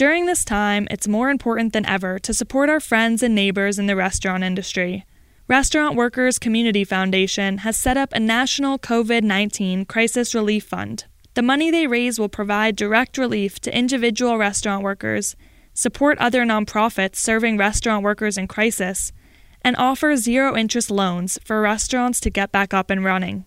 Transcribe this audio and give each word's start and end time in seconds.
During 0.00 0.24
this 0.24 0.46
time, 0.46 0.88
it's 0.90 1.06
more 1.06 1.28
important 1.28 1.74
than 1.74 1.84
ever 1.84 2.18
to 2.20 2.32
support 2.32 2.70
our 2.70 2.80
friends 2.80 3.22
and 3.22 3.34
neighbors 3.34 3.78
in 3.78 3.84
the 3.84 3.94
restaurant 3.94 4.42
industry. 4.42 5.04
Restaurant 5.46 5.94
Workers 5.94 6.38
Community 6.38 6.84
Foundation 6.84 7.58
has 7.58 7.76
set 7.76 7.98
up 7.98 8.14
a 8.14 8.18
national 8.18 8.78
COVID 8.78 9.22
19 9.22 9.84
crisis 9.84 10.34
relief 10.34 10.64
fund. 10.64 11.04
The 11.34 11.42
money 11.42 11.70
they 11.70 11.86
raise 11.86 12.18
will 12.18 12.30
provide 12.30 12.76
direct 12.76 13.18
relief 13.18 13.60
to 13.60 13.76
individual 13.76 14.38
restaurant 14.38 14.82
workers, 14.82 15.36
support 15.74 16.16
other 16.16 16.46
nonprofits 16.46 17.16
serving 17.16 17.58
restaurant 17.58 18.02
workers 18.02 18.38
in 18.38 18.48
crisis, 18.48 19.12
and 19.60 19.76
offer 19.76 20.16
zero 20.16 20.56
interest 20.56 20.90
loans 20.90 21.38
for 21.44 21.60
restaurants 21.60 22.20
to 22.20 22.30
get 22.30 22.50
back 22.50 22.72
up 22.72 22.88
and 22.88 23.04
running. 23.04 23.44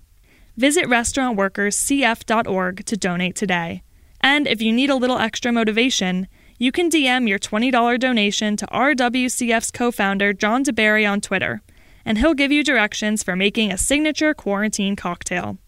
Visit 0.55 0.85
restaurantworkerscf.org 0.85 2.85
to 2.85 2.95
donate 2.95 3.35
today. 3.35 3.81
And 4.21 4.47
if 4.47 4.61
you 4.61 4.71
need 4.71 4.91
a 4.91 4.95
little 4.95 5.17
extra 5.17 5.51
motivation, 5.51 6.27
you 6.57 6.71
can 6.71 6.89
DM 6.89 7.27
your 7.27 7.39
$20 7.39 7.99
donation 7.99 8.57
to 8.57 8.65
RWCF's 8.67 9.71
co 9.71 9.91
founder, 9.91 10.33
John 10.33 10.63
deBary, 10.63 11.09
on 11.09 11.21
Twitter 11.21 11.61
and 12.05 12.17
he'll 12.17 12.33
give 12.33 12.51
you 12.51 12.63
directions 12.63 13.21
for 13.23 13.35
making 13.35 13.71
a 13.71 13.77
signature 13.77 14.33
quarantine 14.33 14.95
cocktail. 14.95 15.59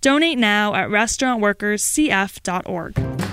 Donate 0.00 0.38
now 0.38 0.74
at 0.74 0.88
restaurantworkerscf.org. 0.88 3.29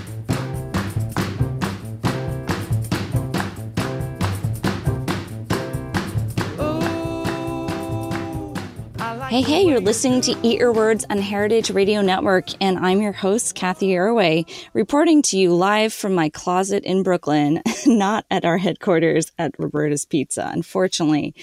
Hey, 9.28 9.42
hey, 9.42 9.66
you're 9.66 9.78
listening 9.78 10.22
to 10.22 10.34
Eat 10.42 10.58
Your 10.58 10.72
Words 10.72 11.04
on 11.10 11.18
Heritage 11.18 11.68
Radio 11.68 12.00
Network, 12.00 12.46
and 12.62 12.78
I'm 12.78 13.02
your 13.02 13.12
host, 13.12 13.54
Cathy 13.54 13.88
Erway, 13.88 14.50
reporting 14.72 15.20
to 15.24 15.36
you 15.38 15.54
live 15.54 15.92
from 15.92 16.14
my 16.14 16.30
closet 16.30 16.82
in 16.84 17.02
Brooklyn, 17.02 17.62
not 17.86 18.24
at 18.30 18.46
our 18.46 18.56
headquarters 18.56 19.30
at 19.38 19.54
Roberta's 19.58 20.06
Pizza, 20.06 20.50
unfortunately. 20.50 21.34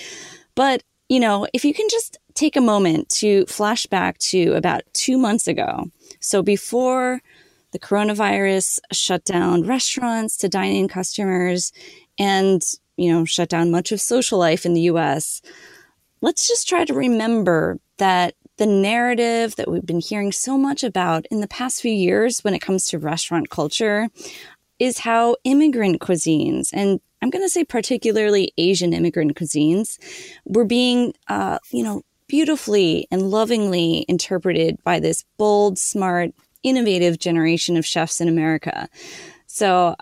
But 0.55 0.81
you 1.09 1.19
know, 1.19 1.45
if 1.53 1.63
you 1.63 1.75
can 1.75 1.87
just 1.89 2.17
take 2.33 2.55
a 2.55 2.61
moment 2.61 3.09
to 3.09 3.45
flash 3.45 3.85
back 3.85 4.17
to 4.17 4.53
about 4.53 4.81
two 4.93 5.17
months 5.17 5.47
ago. 5.47 5.85
So 6.19 6.41
before 6.41 7.21
the 7.71 7.79
coronavirus 7.79 8.79
shut 8.91 9.23
down 9.25 9.67
restaurants 9.67 10.37
to 10.37 10.49
dine 10.49 10.75
in 10.75 10.87
customers 10.87 11.71
and, 12.17 12.61
you 12.97 13.11
know, 13.11 13.25
shut 13.25 13.49
down 13.49 13.69
much 13.69 13.91
of 13.91 14.01
social 14.01 14.39
life 14.39 14.65
in 14.65 14.73
the 14.73 14.81
US, 14.81 15.41
let's 16.25 16.47
just 16.47 16.67
try 16.67 16.83
to 16.83 16.93
remember 16.93 17.79
that 17.97 18.33
the 18.57 18.65
narrative 18.65 19.55
that 19.57 19.69
we've 19.69 19.85
been 19.85 19.99
hearing 19.99 20.31
so 20.31 20.57
much 20.57 20.83
about 20.83 21.27
in 21.29 21.39
the 21.39 21.47
past 21.47 21.83
few 21.83 21.93
years 21.93 22.43
when 22.43 22.55
it 22.55 22.61
comes 22.61 22.85
to 22.85 22.97
restaurant 22.97 23.51
culture 23.51 24.07
is 24.79 24.97
how 24.97 25.35
immigrant 25.43 26.01
cuisines 26.01 26.69
and 26.73 26.99
I'm 27.21 27.29
going 27.29 27.45
to 27.45 27.49
say 27.49 27.63
particularly 27.63 28.53
Asian 28.57 28.93
immigrant 28.93 29.35
cuisines, 29.35 29.97
were 30.45 30.65
being, 30.65 31.13
uh, 31.27 31.57
you 31.71 31.83
know, 31.83 32.03
beautifully 32.27 33.07
and 33.09 33.31
lovingly 33.31 34.05
interpreted 34.07 34.77
by 34.83 34.99
this 34.99 35.23
bold, 35.37 35.79
smart, 35.79 36.31
innovative 36.61 37.17
generation 37.17 37.77
of 37.77 37.85
chefs 37.85 38.21
in 38.21 38.27
America. 38.27 38.89
So, 39.47 39.95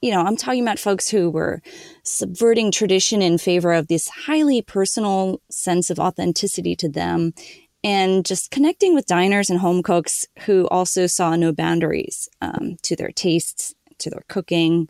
you 0.00 0.10
know, 0.10 0.22
I'm 0.22 0.36
talking 0.36 0.62
about 0.62 0.78
folks 0.78 1.08
who 1.08 1.30
were 1.30 1.60
subverting 2.02 2.72
tradition 2.72 3.20
in 3.20 3.38
favor 3.38 3.72
of 3.72 3.88
this 3.88 4.08
highly 4.08 4.62
personal 4.62 5.40
sense 5.50 5.90
of 5.90 5.98
authenticity 5.98 6.74
to 6.76 6.88
them 6.88 7.34
and 7.82 8.24
just 8.24 8.50
connecting 8.50 8.94
with 8.94 9.06
diners 9.06 9.50
and 9.50 9.58
home 9.58 9.82
cooks 9.82 10.26
who 10.40 10.66
also 10.68 11.06
saw 11.06 11.36
no 11.36 11.52
boundaries 11.52 12.28
um, 12.40 12.76
to 12.82 12.96
their 12.96 13.10
tastes, 13.10 13.74
to 13.98 14.10
their 14.10 14.22
cooking, 14.28 14.88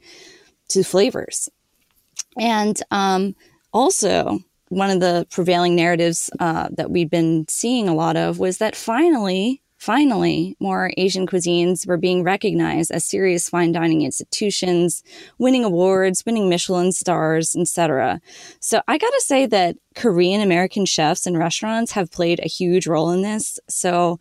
to 0.69 0.83
flavors. 0.83 1.48
And 2.38 2.81
um, 2.91 3.34
also, 3.72 4.41
one 4.69 4.91
of 4.91 5.00
the 5.00 5.27
prevailing 5.31 5.75
narratives 5.75 6.31
uh, 6.38 6.69
that 6.72 6.91
we've 6.91 7.11
been 7.11 7.47
seeing 7.48 7.88
a 7.88 7.94
lot 7.94 8.16
of 8.16 8.38
was 8.38 8.59
that 8.59 8.77
finally, 8.77 9.62
finally, 9.80 10.56
more 10.60 10.92
Asian 10.98 11.26
cuisines 11.26 11.86
were 11.86 11.96
being 11.96 12.22
recognized 12.22 12.91
as 12.91 13.02
serious 13.02 13.48
fine 13.48 13.72
dining 13.72 14.02
institutions, 14.02 15.02
winning 15.38 15.64
awards, 15.64 16.24
winning 16.26 16.50
Michelin 16.50 16.92
stars, 16.92 17.56
etc. 17.56 18.20
So 18.60 18.82
I 18.86 18.98
got 18.98 19.10
to 19.10 19.22
say 19.22 19.46
that 19.46 19.76
Korean 19.94 20.42
American 20.42 20.84
chefs 20.84 21.26
and 21.26 21.38
restaurants 21.38 21.92
have 21.92 22.10
played 22.10 22.41
a 22.41 22.48
huge 22.48 22.86
role 22.86 23.10
in 23.10 23.22
this. 23.22 23.58
So, 23.68 24.20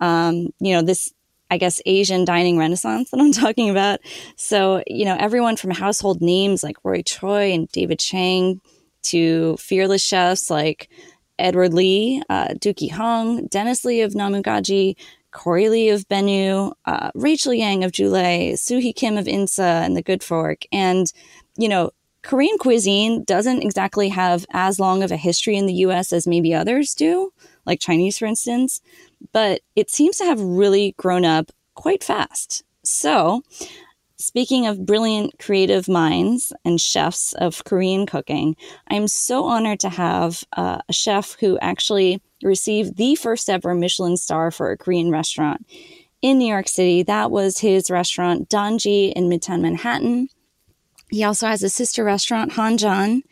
um, 0.00 0.48
you 0.58 0.74
know, 0.74 0.82
this 0.82 1.12
I 1.48 1.58
guess, 1.58 1.80
Asian 1.86 2.24
dining 2.24 2.58
renaissance 2.58 3.10
that 3.10 3.20
I'm 3.20 3.30
talking 3.44 3.70
about. 3.70 4.00
So, 4.34 4.82
you 4.88 5.04
know, 5.04 5.16
everyone 5.16 5.56
from 5.56 5.70
household 5.70 6.20
names 6.20 6.64
like 6.64 6.76
Roy 6.82 7.02
Choi 7.02 7.52
and 7.52 7.68
David 7.68 8.00
Chang 8.00 8.60
to 9.02 9.56
fearless 9.58 10.02
chefs 10.02 10.50
like 10.50 10.90
Edward 11.38 11.74
Lee, 11.74 12.22
uh, 12.28 12.48
Deuki 12.54 12.90
Hong, 12.90 13.46
Dennis 13.46 13.84
Lee 13.84 14.02
of 14.02 14.14
Namu 14.14 14.42
Gaji, 14.42 14.96
Corey 15.30 15.68
Lee 15.68 15.90
of 15.90 16.08
Benu, 16.08 16.72
uh, 16.86 17.10
Rachel 17.14 17.52
Yang 17.52 17.84
of 17.84 17.92
Joule, 17.92 18.54
Sohui 18.54 18.94
Kim 18.94 19.16
of 19.16 19.26
Insa 19.26 19.84
and 19.84 19.96
The 19.96 20.02
Good 20.02 20.22
Fork. 20.22 20.64
And, 20.72 21.12
you 21.56 21.68
know, 21.68 21.90
Korean 22.22 22.58
cuisine 22.58 23.22
doesn't 23.24 23.62
exactly 23.62 24.08
have 24.08 24.46
as 24.50 24.80
long 24.80 25.02
of 25.02 25.12
a 25.12 25.16
history 25.16 25.56
in 25.56 25.66
the 25.66 25.74
US 25.74 26.12
as 26.12 26.26
maybe 26.26 26.54
others 26.54 26.94
do, 26.94 27.32
like 27.66 27.80
Chinese, 27.80 28.18
for 28.18 28.26
instance 28.26 28.80
but 29.32 29.60
it 29.74 29.90
seems 29.90 30.16
to 30.18 30.24
have 30.24 30.40
really 30.40 30.94
grown 30.96 31.24
up 31.24 31.50
quite 31.74 32.04
fast. 32.04 32.64
So, 32.82 33.42
speaking 34.16 34.66
of 34.66 34.86
brilliant 34.86 35.38
creative 35.38 35.88
minds 35.88 36.52
and 36.64 36.80
chefs 36.80 37.32
of 37.34 37.64
Korean 37.64 38.06
cooking, 38.06 38.56
I'm 38.88 39.08
so 39.08 39.44
honored 39.44 39.80
to 39.80 39.88
have 39.88 40.44
uh, 40.56 40.78
a 40.88 40.92
chef 40.92 41.36
who 41.40 41.58
actually 41.58 42.22
received 42.42 42.96
the 42.96 43.14
first 43.14 43.48
ever 43.48 43.74
Michelin 43.74 44.16
star 44.16 44.50
for 44.50 44.70
a 44.70 44.78
Korean 44.78 45.10
restaurant 45.10 45.66
in 46.22 46.38
New 46.38 46.48
York 46.48 46.68
City. 46.68 47.02
That 47.02 47.30
was 47.30 47.58
his 47.58 47.90
restaurant, 47.90 48.48
Danji 48.48 49.12
in 49.12 49.28
Midtown 49.28 49.60
Manhattan. 49.60 50.28
He 51.10 51.22
also 51.22 51.46
has 51.46 51.62
a 51.62 51.68
sister 51.68 52.04
restaurant, 52.04 52.52
Hanjan. 52.52 53.22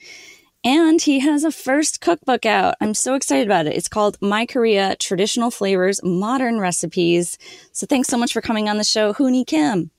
And 0.66 1.02
he 1.02 1.18
has 1.18 1.44
a 1.44 1.50
first 1.50 2.00
cookbook 2.00 2.46
out. 2.46 2.76
I'm 2.80 2.94
so 2.94 3.14
excited 3.14 3.46
about 3.46 3.66
it. 3.66 3.76
It's 3.76 3.88
called 3.88 4.16
My 4.22 4.46
Korea 4.46 4.96
Traditional 4.96 5.50
Flavors, 5.50 6.02
Modern 6.02 6.58
Recipes. 6.58 7.36
So 7.72 7.86
thanks 7.86 8.08
so 8.08 8.16
much 8.16 8.32
for 8.32 8.40
coming 8.40 8.70
on 8.70 8.78
the 8.78 8.84
show, 8.84 9.12
Hooni 9.12 9.46
Kim. 9.46 9.90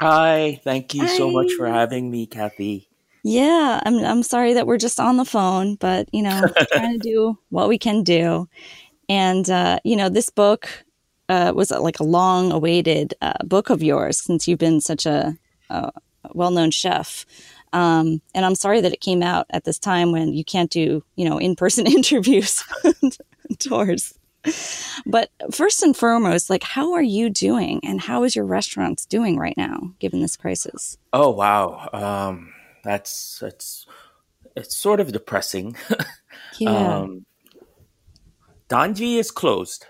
Hi, 0.00 0.58
thank 0.64 0.94
you 0.94 1.02
Hi. 1.02 1.16
so 1.18 1.30
much 1.30 1.52
for 1.52 1.66
having 1.66 2.10
me, 2.10 2.26
Cathy. 2.26 2.88
Yeah, 3.22 3.80
I'm 3.84 3.98
I'm 3.98 4.22
sorry 4.22 4.54
that 4.54 4.66
we're 4.66 4.78
just 4.78 4.98
on 4.98 5.18
the 5.18 5.26
phone, 5.26 5.74
but 5.74 6.08
you 6.10 6.22
know, 6.22 6.40
trying 6.72 6.98
to 6.98 6.98
do 6.98 7.38
what 7.50 7.68
we 7.68 7.76
can 7.76 8.02
do. 8.02 8.48
And 9.10 9.48
uh, 9.50 9.78
you 9.84 9.96
know, 9.96 10.08
this 10.08 10.30
book 10.30 10.70
uh, 11.28 11.52
was 11.54 11.70
like 11.70 12.00
a 12.00 12.04
long 12.04 12.50
awaited 12.50 13.12
uh, 13.20 13.44
book 13.44 13.68
of 13.68 13.82
yours 13.82 14.18
since 14.18 14.48
you've 14.48 14.58
been 14.58 14.80
such 14.80 15.04
a, 15.04 15.36
a 15.68 15.90
well 16.32 16.50
known 16.50 16.70
chef. 16.70 17.26
Um, 17.74 18.22
and 18.34 18.46
I'm 18.46 18.54
sorry 18.54 18.80
that 18.80 18.94
it 18.94 19.02
came 19.02 19.22
out 19.22 19.46
at 19.50 19.64
this 19.64 19.78
time 19.78 20.12
when 20.12 20.32
you 20.32 20.44
can't 20.44 20.70
do, 20.70 21.04
you 21.16 21.28
know, 21.28 21.36
in 21.36 21.56
person 21.56 21.86
interviews 21.98 22.64
and 23.02 23.18
tours. 23.58 24.14
But 25.06 25.30
first 25.52 25.82
and 25.82 25.96
foremost, 25.96 26.50
like, 26.50 26.62
how 26.62 26.92
are 26.92 27.02
you 27.02 27.30
doing 27.30 27.80
and 27.82 28.00
how 28.00 28.24
is 28.24 28.36
your 28.36 28.44
restaurants 28.44 29.06
doing 29.06 29.38
right 29.38 29.56
now, 29.56 29.92
given 29.98 30.20
this 30.20 30.36
crisis? 30.36 30.98
Oh, 31.12 31.30
wow. 31.30 31.88
Um, 31.92 32.52
that's, 32.82 33.38
that's, 33.38 33.86
it's 34.56 34.76
sort 34.76 35.00
of 35.00 35.12
depressing. 35.12 35.76
yeah. 36.58 36.98
Um, 36.98 37.26
Danji 38.68 39.16
is 39.16 39.30
closed 39.30 39.86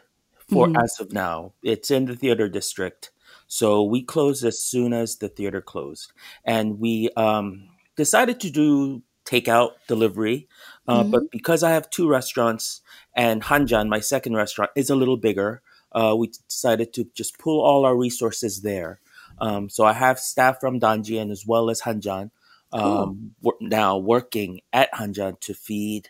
for 0.48 0.66
mm-hmm. 0.66 0.82
as 0.82 0.98
of 1.00 1.12
now. 1.12 1.52
It's 1.62 1.90
in 1.90 2.06
the 2.06 2.16
theater 2.16 2.48
district. 2.48 3.10
So 3.46 3.82
we 3.82 4.02
closed 4.02 4.44
as 4.44 4.58
soon 4.58 4.92
as 4.92 5.16
the 5.16 5.28
theater 5.28 5.60
closed. 5.60 6.12
And 6.44 6.78
we, 6.78 7.10
um, 7.16 7.68
decided 7.96 8.40
to 8.40 8.50
do 8.50 9.02
takeout 9.26 9.72
delivery, 9.86 10.48
uh, 10.90 11.02
mm-hmm. 11.02 11.10
but 11.12 11.30
because 11.30 11.62
I 11.62 11.70
have 11.70 11.88
two 11.88 12.08
restaurants 12.08 12.80
and 13.14 13.44
Hanjan, 13.44 13.88
my 13.88 14.00
second 14.00 14.34
restaurant, 14.34 14.72
is 14.74 14.90
a 14.90 14.96
little 14.96 15.16
bigger, 15.16 15.62
uh, 15.92 16.16
we 16.18 16.32
decided 16.48 16.92
to 16.94 17.04
just 17.14 17.38
pull 17.38 17.60
all 17.60 17.84
our 17.84 17.96
resources 17.96 18.62
there. 18.62 18.98
Um, 19.38 19.68
so 19.68 19.84
I 19.84 19.92
have 19.92 20.18
staff 20.18 20.58
from 20.58 20.80
Danji 20.80 21.22
and 21.22 21.30
as 21.30 21.46
well 21.46 21.70
as 21.70 21.82
Hanjan 21.82 22.32
um, 22.72 23.34
cool. 23.40 23.54
now 23.60 23.98
working 23.98 24.62
at 24.72 24.92
Hanjan 24.92 25.38
to 25.42 25.54
feed 25.54 26.08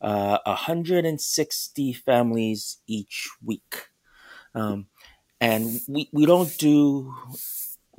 uh, 0.00 0.38
160 0.44 1.92
families 1.92 2.78
each 2.86 3.28
week. 3.44 3.88
Um, 4.54 4.86
and 5.40 5.80
we, 5.88 6.08
we 6.12 6.24
don't 6.24 6.56
do 6.56 7.16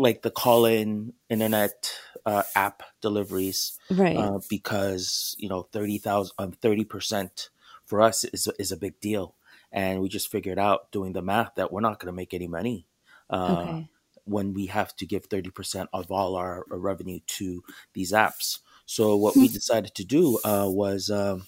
like 0.02 0.22
the 0.22 0.32
call 0.32 0.66
in 0.66 1.14
internet 1.30 1.94
uh, 2.26 2.44
app 2.56 2.84
deliveries, 3.02 3.78
right? 3.90 4.18
Uh, 4.18 4.40
because 4.50 5.36
you 5.40 5.48
know 5.48 5.64
thirty 5.72 5.98
thousand, 5.98 6.34
um, 6.40 6.52
thirty 6.52 6.84
percent 6.84 7.50
for 7.86 8.02
us 8.02 8.24
is 8.26 8.48
is 8.60 8.72
a 8.72 8.78
big 8.78 9.00
deal, 9.00 9.36
and 9.72 10.02
we 10.02 10.10
just 10.10 10.30
figured 10.30 10.60
out 10.60 10.92
doing 10.92 11.14
the 11.14 11.22
math 11.22 11.56
that 11.56 11.72
we're 11.72 11.82
not 11.82 12.00
going 12.00 12.12
to 12.12 12.16
make 12.16 12.34
any 12.34 12.48
money. 12.48 12.88
Uh, 13.30 13.62
okay. 13.62 13.90
when 14.26 14.54
we 14.54 14.66
have 14.66 14.94
to 14.98 15.06
give 15.06 15.30
30% 15.30 15.88
of 15.94 16.12
all 16.12 16.36
our, 16.36 16.66
our 16.70 16.78
revenue 16.78 17.20
to 17.26 17.64
these 17.94 18.12
apps. 18.12 18.60
So 18.86 19.16
what 19.16 19.38
we 19.38 19.48
decided 19.48 19.96
to 19.96 20.04
do 20.04 20.38
uh, 20.44 20.68
was 20.68 21.10
um, 21.10 21.48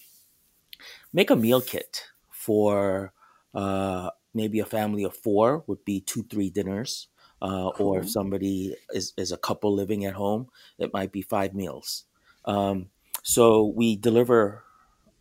make 1.12 1.28
a 1.28 1.36
meal 1.36 1.60
kit 1.60 2.06
for 2.30 3.12
uh, 3.54 4.10
maybe 4.32 4.60
a 4.60 4.66
family 4.66 5.04
of 5.04 5.16
four 5.16 5.62
would 5.66 5.84
be 5.84 6.00
two, 6.00 6.24
three 6.24 6.50
dinners. 6.50 7.08
Uh, 7.44 7.70
cool. 7.72 7.88
Or 7.88 8.00
if 8.00 8.10
somebody 8.10 8.74
is, 8.94 9.12
is 9.18 9.30
a 9.30 9.36
couple 9.36 9.74
living 9.74 10.06
at 10.06 10.14
home, 10.14 10.48
it 10.78 10.94
might 10.94 11.12
be 11.12 11.20
five 11.20 11.52
meals. 11.54 12.04
Um, 12.46 12.88
so 13.22 13.66
we 13.66 13.96
deliver 13.96 14.64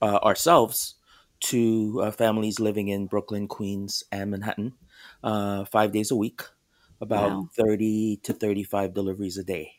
uh, 0.02 0.20
ourselves 0.24 0.96
to 1.42 2.00
uh, 2.02 2.12
families 2.12 2.62
living 2.62 2.88
in 2.88 3.08
Brooklyn, 3.08 3.50
Queens, 3.50 4.06
and 4.10 4.32
Manhattan 4.32 4.72
uh, 5.22 5.66
five 5.66 5.92
days 5.92 6.12
a 6.12 6.16
week, 6.16 6.42
about 7.02 7.30
wow. 7.30 7.50
30 7.58 8.22
to 8.24 8.32
35 8.32 8.94
deliveries 8.94 9.38
a 9.38 9.44
day. 9.44 9.74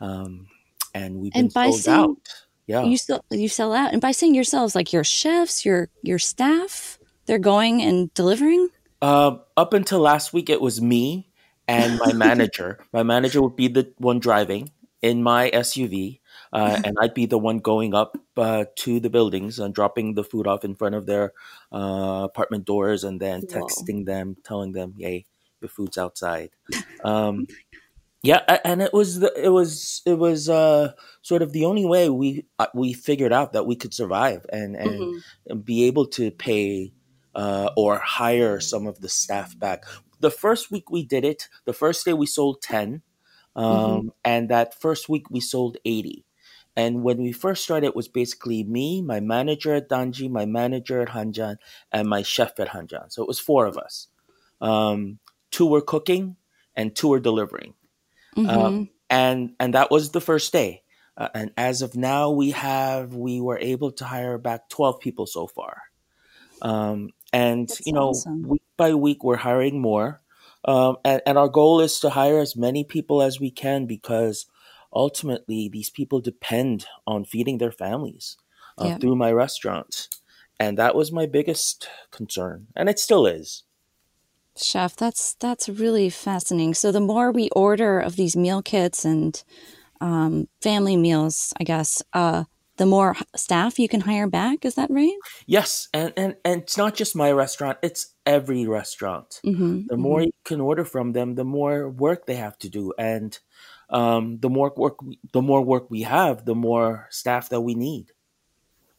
Um, 0.00 0.48
and 0.94 1.16
we've 1.16 1.34
been 1.34 1.44
and 1.44 1.52
by 1.52 1.66
sold 1.66 1.80
saying, 1.80 1.98
out. 1.98 2.16
Yeah. 2.66 2.84
You 2.84 2.96
still 2.96 3.22
you 3.30 3.48
sell 3.48 3.74
out. 3.74 3.92
And 3.92 4.00
by 4.00 4.12
saying 4.12 4.34
yourselves, 4.34 4.74
like 4.74 4.94
your 4.94 5.04
chefs, 5.04 5.66
your 5.66 5.90
your 6.00 6.18
staff, 6.18 6.98
they're 7.26 7.38
going 7.38 7.82
and 7.82 8.12
delivering? 8.14 8.70
Uh, 9.02 9.36
up 9.58 9.74
until 9.74 10.00
last 10.00 10.32
week, 10.32 10.48
it 10.48 10.60
was 10.60 10.80
me 10.80 11.31
and 11.72 11.98
my 11.98 12.12
manager. 12.12 12.78
my 12.92 13.02
manager 13.02 13.42
would 13.42 13.56
be 13.56 13.68
the 13.68 13.92
one 13.98 14.18
driving 14.18 14.70
in 15.00 15.22
my 15.22 15.50
SUV, 15.50 16.20
uh, 16.52 16.80
and 16.84 16.96
I'd 17.00 17.14
be 17.14 17.26
the 17.26 17.38
one 17.38 17.58
going 17.58 17.94
up 17.94 18.16
uh, 18.36 18.66
to 18.76 19.00
the 19.00 19.10
buildings 19.10 19.58
and 19.58 19.74
dropping 19.74 20.14
the 20.14 20.24
food 20.24 20.46
off 20.46 20.64
in 20.64 20.74
front 20.74 20.94
of 20.94 21.06
their 21.06 21.32
uh, 21.72 22.22
apartment 22.24 22.64
doors, 22.64 23.04
and 23.04 23.20
then 23.20 23.42
texting 23.42 24.06
Whoa. 24.06 24.12
them, 24.12 24.36
telling 24.44 24.72
them, 24.72 24.94
"Yay, 24.96 25.26
your 25.60 25.68
food's 25.68 25.98
outside." 25.98 26.50
Um, 27.04 27.46
yeah, 28.22 28.58
and 28.64 28.80
it 28.80 28.92
was 28.92 29.18
the, 29.18 29.32
it 29.36 29.48
was 29.48 30.02
it 30.06 30.14
was 30.14 30.48
uh, 30.48 30.92
sort 31.22 31.42
of 31.42 31.52
the 31.52 31.64
only 31.64 31.84
way 31.84 32.08
we 32.08 32.46
uh, 32.60 32.68
we 32.72 32.92
figured 32.92 33.32
out 33.32 33.52
that 33.54 33.66
we 33.66 33.74
could 33.74 33.92
survive 33.92 34.46
and 34.52 34.76
and, 34.76 34.90
mm-hmm. 34.90 35.18
and 35.46 35.64
be 35.64 35.84
able 35.86 36.06
to 36.06 36.30
pay 36.30 36.92
uh, 37.34 37.70
or 37.76 37.98
hire 37.98 38.60
some 38.60 38.86
of 38.86 39.00
the 39.00 39.08
staff 39.08 39.58
back. 39.58 39.84
The 40.20 40.30
first 40.30 40.70
week 40.70 40.90
we 40.90 41.04
did 41.04 41.24
it, 41.24 41.48
the 41.64 41.72
first 41.72 42.04
day 42.04 42.12
we 42.12 42.26
sold 42.26 42.62
ten, 42.62 43.02
um, 43.56 43.64
mm-hmm. 43.64 44.08
and 44.24 44.48
that 44.48 44.80
first 44.80 45.08
week 45.08 45.30
we 45.30 45.40
sold 45.40 45.76
eighty. 45.84 46.24
And 46.74 47.02
when 47.02 47.18
we 47.18 47.32
first 47.32 47.64
started, 47.64 47.88
it 47.88 47.96
was 47.96 48.08
basically 48.08 48.64
me, 48.64 49.02
my 49.02 49.20
manager 49.20 49.74
at 49.74 49.90
Danji, 49.90 50.30
my 50.30 50.46
manager 50.46 51.02
at 51.02 51.08
Hanjan, 51.08 51.56
and 51.90 52.08
my 52.08 52.22
chef 52.22 52.58
at 52.58 52.68
Hanjan. 52.68 53.12
So 53.12 53.22
it 53.22 53.28
was 53.28 53.38
four 53.38 53.66
of 53.66 53.76
us. 53.76 54.08
Um, 54.60 55.18
two 55.50 55.66
were 55.66 55.82
cooking, 55.82 56.36
and 56.74 56.96
two 56.96 57.08
were 57.08 57.20
delivering 57.20 57.74
Mm-hmm. 58.36 58.48
Um, 58.48 58.88
and 59.10 59.54
and 59.60 59.74
that 59.74 59.90
was 59.90 60.10
the 60.10 60.20
first 60.20 60.52
day. 60.52 60.82
Uh, 61.16 61.28
and 61.34 61.50
as 61.56 61.82
of 61.82 61.94
now, 61.94 62.30
we 62.30 62.52
have 62.52 63.14
we 63.14 63.40
were 63.40 63.58
able 63.58 63.92
to 63.92 64.04
hire 64.04 64.38
back 64.38 64.68
twelve 64.68 65.00
people 65.00 65.26
so 65.26 65.46
far. 65.46 65.82
Um, 66.62 67.10
and 67.32 67.68
That's 67.68 67.86
you 67.86 67.92
know, 67.92 68.10
awesome. 68.10 68.42
week 68.42 68.62
by 68.76 68.94
week, 68.94 69.22
we're 69.22 69.36
hiring 69.36 69.80
more. 69.80 70.22
Um, 70.64 70.96
and, 71.04 71.20
and 71.26 71.38
our 71.38 71.48
goal 71.48 71.80
is 71.80 71.98
to 72.00 72.10
hire 72.10 72.40
as 72.40 72.56
many 72.56 72.84
people 72.84 73.20
as 73.20 73.40
we 73.40 73.50
can 73.50 73.86
because 73.86 74.46
ultimately 74.92 75.68
these 75.68 75.90
people 75.90 76.20
depend 76.20 76.86
on 77.06 77.24
feeding 77.24 77.58
their 77.58 77.72
families 77.72 78.36
uh, 78.78 78.86
yeah. 78.86 78.98
through 78.98 79.16
my 79.16 79.32
restaurant. 79.32 80.08
And 80.60 80.78
that 80.78 80.94
was 80.94 81.10
my 81.10 81.26
biggest 81.26 81.88
concern, 82.12 82.68
and 82.76 82.88
it 82.88 83.00
still 83.00 83.26
is. 83.26 83.64
Chef, 84.56 84.94
that's 84.94 85.34
that's 85.34 85.68
really 85.68 86.08
fascinating. 86.08 86.74
So 86.74 86.92
the 86.92 87.00
more 87.00 87.32
we 87.32 87.48
order 87.50 87.98
of 87.98 88.14
these 88.14 88.36
meal 88.36 88.62
kits 88.62 89.04
and 89.04 89.42
um, 90.00 90.46
family 90.60 90.96
meals, 90.96 91.52
I 91.58 91.64
guess, 91.64 92.02
uh, 92.12 92.44
the 92.76 92.86
more 92.86 93.16
staff 93.36 93.78
you 93.78 93.88
can 93.88 94.00
hire 94.00 94.26
back. 94.26 94.64
Is 94.64 94.74
that 94.76 94.90
right? 94.90 95.16
Yes, 95.46 95.88
and 95.92 96.12
and, 96.16 96.36
and 96.44 96.62
it's 96.62 96.76
not 96.76 96.94
just 96.94 97.16
my 97.16 97.30
restaurant; 97.32 97.78
it's 97.82 98.14
every 98.26 98.66
restaurant. 98.66 99.40
Mm-hmm, 99.44 99.86
the 99.88 99.96
more 99.96 100.18
mm-hmm. 100.18 100.26
you 100.26 100.44
can 100.44 100.60
order 100.60 100.84
from 100.84 101.12
them, 101.12 101.34
the 101.34 101.44
more 101.44 101.88
work 101.88 102.26
they 102.26 102.36
have 102.36 102.58
to 102.58 102.68
do, 102.68 102.92
and 102.98 103.38
um, 103.90 104.38
the 104.38 104.50
more 104.50 104.72
work 104.76 105.02
we, 105.02 105.18
the 105.32 105.42
more 105.42 105.62
work 105.62 105.90
we 105.90 106.02
have, 106.02 106.44
the 106.44 106.54
more 106.54 107.06
staff 107.10 107.50
that 107.50 107.60
we 107.60 107.74
need. 107.74 108.12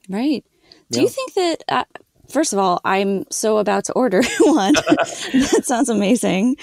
Right. 0.09 0.45
Do 0.91 0.99
yeah. 0.99 1.03
you 1.03 1.09
think 1.09 1.33
that? 1.33 1.63
Uh, 1.67 1.85
First 2.29 2.53
of 2.53 2.57
all, 2.57 2.79
I'm 2.85 3.25
so 3.29 3.57
about 3.57 3.83
to 3.85 3.93
order 3.93 4.21
one. 4.39 4.73
that 5.33 5.63
sounds 5.65 5.89
amazing. 5.89 6.55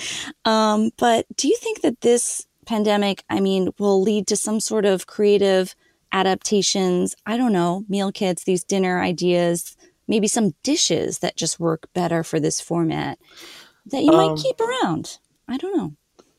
Um, 0.46 0.90
but 0.96 1.26
do 1.36 1.48
you 1.48 1.56
think 1.58 1.82
that 1.82 2.00
this 2.00 2.46
pandemic, 2.66 3.24
I 3.28 3.40
mean, 3.40 3.70
will 3.78 4.00
lead 4.00 4.26
to 4.28 4.36
some 4.36 4.58
sort 4.58 4.86
of 4.86 5.06
creative 5.06 5.74
adaptations? 6.12 7.14
I 7.26 7.36
don't 7.36 7.52
know, 7.52 7.84
meal 7.88 8.12
kits, 8.12 8.44
these 8.44 8.64
dinner 8.64 9.00
ideas, 9.00 9.76
maybe 10.08 10.28
some 10.28 10.54
dishes 10.62 11.20
that 11.20 11.36
just 11.36 11.60
work 11.60 11.88
better 11.94 12.22
for 12.22 12.40
this 12.40 12.60
format 12.60 13.18
that 13.86 14.02
you 14.02 14.12
um, 14.12 14.16
might 14.34 14.42
keep 14.42 14.60
around. 14.60 15.18
I 15.48 15.56
don't 15.56 15.76
know. 15.76 15.94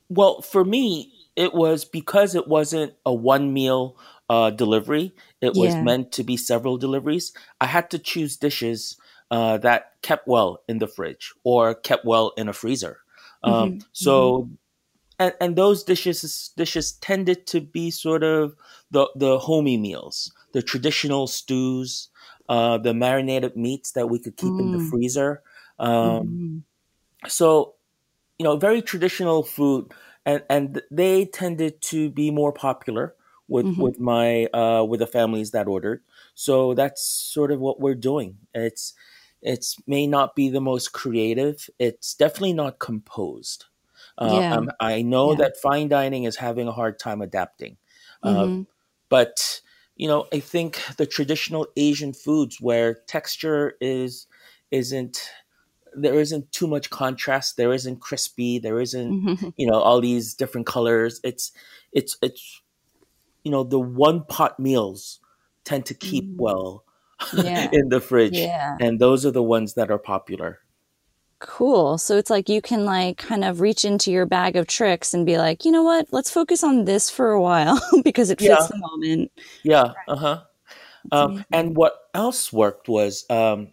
Well, 0.10 0.42
for 0.42 0.64
me, 0.66 1.14
it 1.36 1.54
was 1.54 1.86
because 1.86 2.36
it 2.36 2.48
wasn't 2.48 2.94
a 3.06 3.14
one 3.14 3.54
meal 3.54 3.98
uh, 4.30 4.50
delivery. 4.50 5.14
It 5.42 5.56
was 5.56 5.74
yeah. 5.74 5.82
meant 5.82 6.12
to 6.14 6.24
be 6.24 6.38
several 6.38 6.78
deliveries. 6.78 7.34
I 7.60 7.66
had 7.66 7.90
to 7.92 8.00
choose 8.00 8.38
dishes 8.38 8.98
uh, 9.30 9.58
that 9.60 9.94
kept 10.02 10.28
well 10.28 10.62
in 10.68 10.80
the 10.80 10.88
fridge 10.88 11.34
or 11.44 11.74
kept 11.74 12.06
well 12.06 12.34
in 12.38 12.50
a 12.50 12.54
freezer. 12.54 13.00
Um, 13.44 13.54
mm-hmm. 13.54 13.80
So, 13.94 14.44
mm-hmm. 14.44 14.54
And, 15.22 15.34
and 15.40 15.56
those 15.56 15.84
dishes 15.84 16.52
dishes 16.58 16.94
tended 16.94 17.46
to 17.48 17.62
be 17.62 17.92
sort 17.92 18.24
of 18.24 18.56
the 18.90 19.08
the 19.16 19.38
homey 19.38 19.78
meals, 19.78 20.34
the 20.54 20.64
traditional 20.64 21.28
stews, 21.28 22.10
uh, 22.50 22.80
the 22.80 22.94
marinated 22.94 23.56
meats 23.56 23.92
that 23.92 24.10
we 24.10 24.18
could 24.18 24.36
keep 24.36 24.52
mm. 24.52 24.60
in 24.60 24.72
the 24.72 24.80
mm. 24.80 24.90
freezer. 24.90 25.44
Um, 25.78 26.66
mm. 27.24 27.30
So, 27.30 27.76
you 28.40 28.44
know, 28.44 28.58
very 28.58 28.82
traditional 28.82 29.44
food, 29.44 29.94
and 30.26 30.44
and 30.50 30.82
they 30.90 31.26
tended 31.26 31.82
to 31.84 32.10
be 32.10 32.32
more 32.32 32.52
popular 32.52 33.14
with 33.48 33.68
mm-hmm. 33.68 33.82
with 33.82 34.00
my 34.00 34.46
uh, 34.48 34.84
with 34.84 35.02
the 35.02 35.08
families 35.08 35.52
that 35.52 35.68
ordered. 35.68 36.02
So 36.34 36.74
that's 36.74 37.06
sort 37.06 37.52
of 37.52 37.60
what 37.60 37.80
we're 37.80 37.94
doing. 37.94 38.38
It's 38.56 38.96
it 39.44 39.66
may 39.86 40.08
not 40.08 40.36
be 40.36 40.50
the 40.50 40.62
most 40.62 40.94
creative. 40.94 41.70
It's 41.78 42.16
definitely 42.16 42.54
not 42.54 42.80
composed. 42.80 43.66
Uh, 44.18 44.38
yeah. 44.40 44.56
Um, 44.56 44.70
I 44.80 45.02
know 45.02 45.32
yeah. 45.32 45.38
that 45.40 45.58
fine 45.58 45.88
dining 45.88 46.24
is 46.26 46.38
having 46.38 46.68
a 46.68 46.72
hard 46.72 47.00
time 47.00 47.22
adapting. 47.22 47.78
Uh, 48.24 48.36
mm-hmm. 48.36 48.62
but, 49.10 49.62
you 49.96 50.08
know, 50.08 50.28
I 50.32 50.40
think 50.40 50.82
the 50.98 51.06
traditional 51.06 51.68
Asian 51.76 52.14
foods 52.14 52.60
where 52.62 52.96
texture 53.08 53.74
is 53.82 54.28
isn't 54.70 55.30
there 55.94 56.20
isn't 56.20 56.50
too 56.54 56.68
much 56.68 56.90
contrast 56.90 57.58
there 57.58 57.74
isn't 57.74 58.00
crispy 58.00 58.58
there 58.58 58.80
isn't 58.80 59.12
mm-hmm. 59.12 59.50
you 59.58 59.68
know 59.68 59.78
all 59.78 60.00
these 60.00 60.34
different 60.34 60.66
colors 60.66 61.20
it's 61.22 61.52
it's 61.92 62.16
it's 62.22 62.62
you 63.44 63.52
know 63.52 63.66
the 63.66 63.78
one 63.78 64.24
pot 64.24 64.58
meals 64.58 65.20
tend 65.66 65.86
to 65.86 65.94
keep 65.94 66.24
mm-hmm. 66.24 66.42
well 66.42 66.86
yeah. 67.34 67.70
in 67.74 67.90
the 67.90 68.00
fridge. 68.00 68.38
Yeah. 68.38 68.78
And 68.80 69.00
those 69.00 69.26
are 69.26 69.32
the 69.32 69.44
ones 69.44 69.76
that 69.76 69.92
are 69.92 70.00
popular. 70.00 70.60
Cool. 71.42 71.98
So 71.98 72.18
it's 72.18 72.30
like 72.30 72.50
you 72.50 72.62
can 72.62 72.86
like 72.86 73.18
kind 73.18 73.44
of 73.44 73.62
reach 73.62 73.84
into 73.84 74.12
your 74.12 74.28
bag 74.28 74.56
of 74.56 74.68
tricks 74.68 75.12
and 75.12 75.26
be 75.26 75.40
like, 75.40 75.66
you 75.66 75.72
know 75.72 75.82
what? 75.82 76.08
Let's 76.12 76.30
focus 76.30 76.64
on 76.64 76.86
this 76.86 77.10
for 77.10 77.32
a 77.32 77.42
while 77.42 77.82
because 78.04 78.30
it 78.30 78.40
fits 78.40 78.62
yeah. 78.62 78.68
the 78.68 78.78
moment. 78.78 79.32
Yeah. 79.64 79.94
Uh 80.08 80.16
huh. 80.16 80.42
Um, 81.12 81.44
and 81.52 81.76
what 81.76 81.96
else 82.14 82.54
worked 82.54 82.88
was, 82.88 83.26
um, 83.32 83.70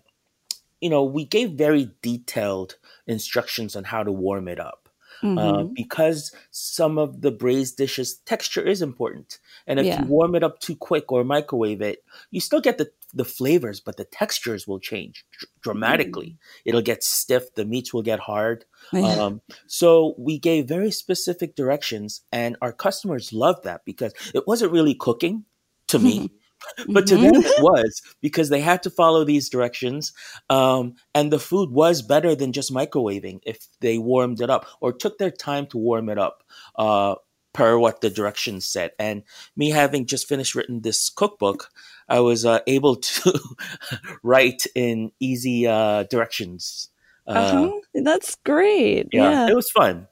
you 0.81 0.89
know, 0.89 1.05
we 1.05 1.27
gave 1.27 1.51
very 1.51 1.91
detailed 2.01 2.77
instructions 3.07 3.77
on 3.77 3.85
how 3.85 4.03
to 4.03 4.11
warm 4.11 4.49
it 4.49 4.59
up. 4.59 4.89
Uh, 5.21 5.27
mm-hmm. 5.27 5.39
Uh, 5.39 5.65
because 5.75 6.33
some 6.53 6.97
of 6.97 7.23
the 7.23 7.33
braised 7.33 7.77
dishes 7.77 8.19
texture 8.25 8.63
is 8.63 8.81
important 8.81 9.41
and 9.67 9.81
if 9.81 9.87
yeah. 9.87 10.01
you 10.01 10.07
warm 10.07 10.37
it 10.37 10.45
up 10.45 10.61
too 10.61 10.77
quick 10.77 11.11
or 11.11 11.25
microwave 11.25 11.83
it 11.83 12.05
you 12.31 12.41
still 12.41 12.61
get 12.61 12.79
the 12.79 12.89
the 13.15 13.25
flavors, 13.25 13.81
but 13.81 13.97
the 13.97 14.05
textures 14.05 14.67
will 14.67 14.81
change 14.81 15.25
dr- 15.33 15.51
dramatically. 15.61 16.31
Mm. 16.31 16.37
It'll 16.67 16.83
get 16.83 17.03
stiff, 17.03 17.55
the 17.55 17.65
meats 17.65 17.93
will 17.93 18.03
get 18.03 18.21
hard. 18.21 18.65
Yeah. 18.93 19.07
Um, 19.07 19.41
so 19.67 20.15
we 20.19 20.39
gave 20.39 20.69
very 20.69 20.91
specific 20.91 21.55
directions, 21.55 22.23
and 22.33 22.57
our 22.61 22.73
customers 22.73 23.33
loved 23.33 23.65
that 23.65 23.85
because 23.85 24.13
it 24.35 24.47
wasn't 24.47 24.73
really 24.73 24.95
cooking 24.95 25.45
to 25.89 25.99
me. 25.99 26.31
but 26.89 27.07
to 27.07 27.17
them 27.17 27.35
it 27.35 27.45
mm-hmm. 27.45 27.63
was 27.63 28.03
because 28.21 28.49
they 28.49 28.61
had 28.61 28.83
to 28.83 28.91
follow 28.91 29.25
these 29.25 29.49
directions 29.49 30.13
um, 30.51 30.95
and 31.15 31.33
the 31.33 31.39
food 31.39 31.71
was 31.71 32.03
better 32.03 32.35
than 32.35 32.53
just 32.53 32.73
microwaving 32.73 33.41
if 33.45 33.69
they 33.81 33.99
warmed 33.99 34.41
it 34.41 34.51
up 34.51 34.67
or 34.81 34.93
took 34.93 35.19
their 35.19 35.31
time 35.31 35.67
to 35.67 35.79
warm 35.79 36.09
it 36.09 36.19
up 36.19 36.43
uh, 36.77 37.15
per 37.53 37.79
what 37.79 38.01
the 38.01 38.11
directions 38.11 38.67
said 38.67 38.91
and 38.99 39.23
me 39.57 39.71
having 39.71 40.07
just 40.07 40.29
finished 40.29 40.55
written 40.55 40.81
this 40.81 41.11
cookbook 41.11 41.71
I 42.09 42.21
was 42.21 42.45
uh, 42.45 42.61
able 42.67 42.97
to 42.97 43.41
write 44.23 44.67
in 44.75 45.13
easy 45.21 45.67
uh, 45.67 46.05
directions. 46.05 46.89
Uh, 47.27 47.31
uh-huh. 47.31 47.73
That's 47.95 48.37
great. 48.45 49.09
Yeah, 49.13 49.31
yeah, 49.31 49.51
it 49.51 49.57
was 49.57 49.71
fun. 49.71 50.09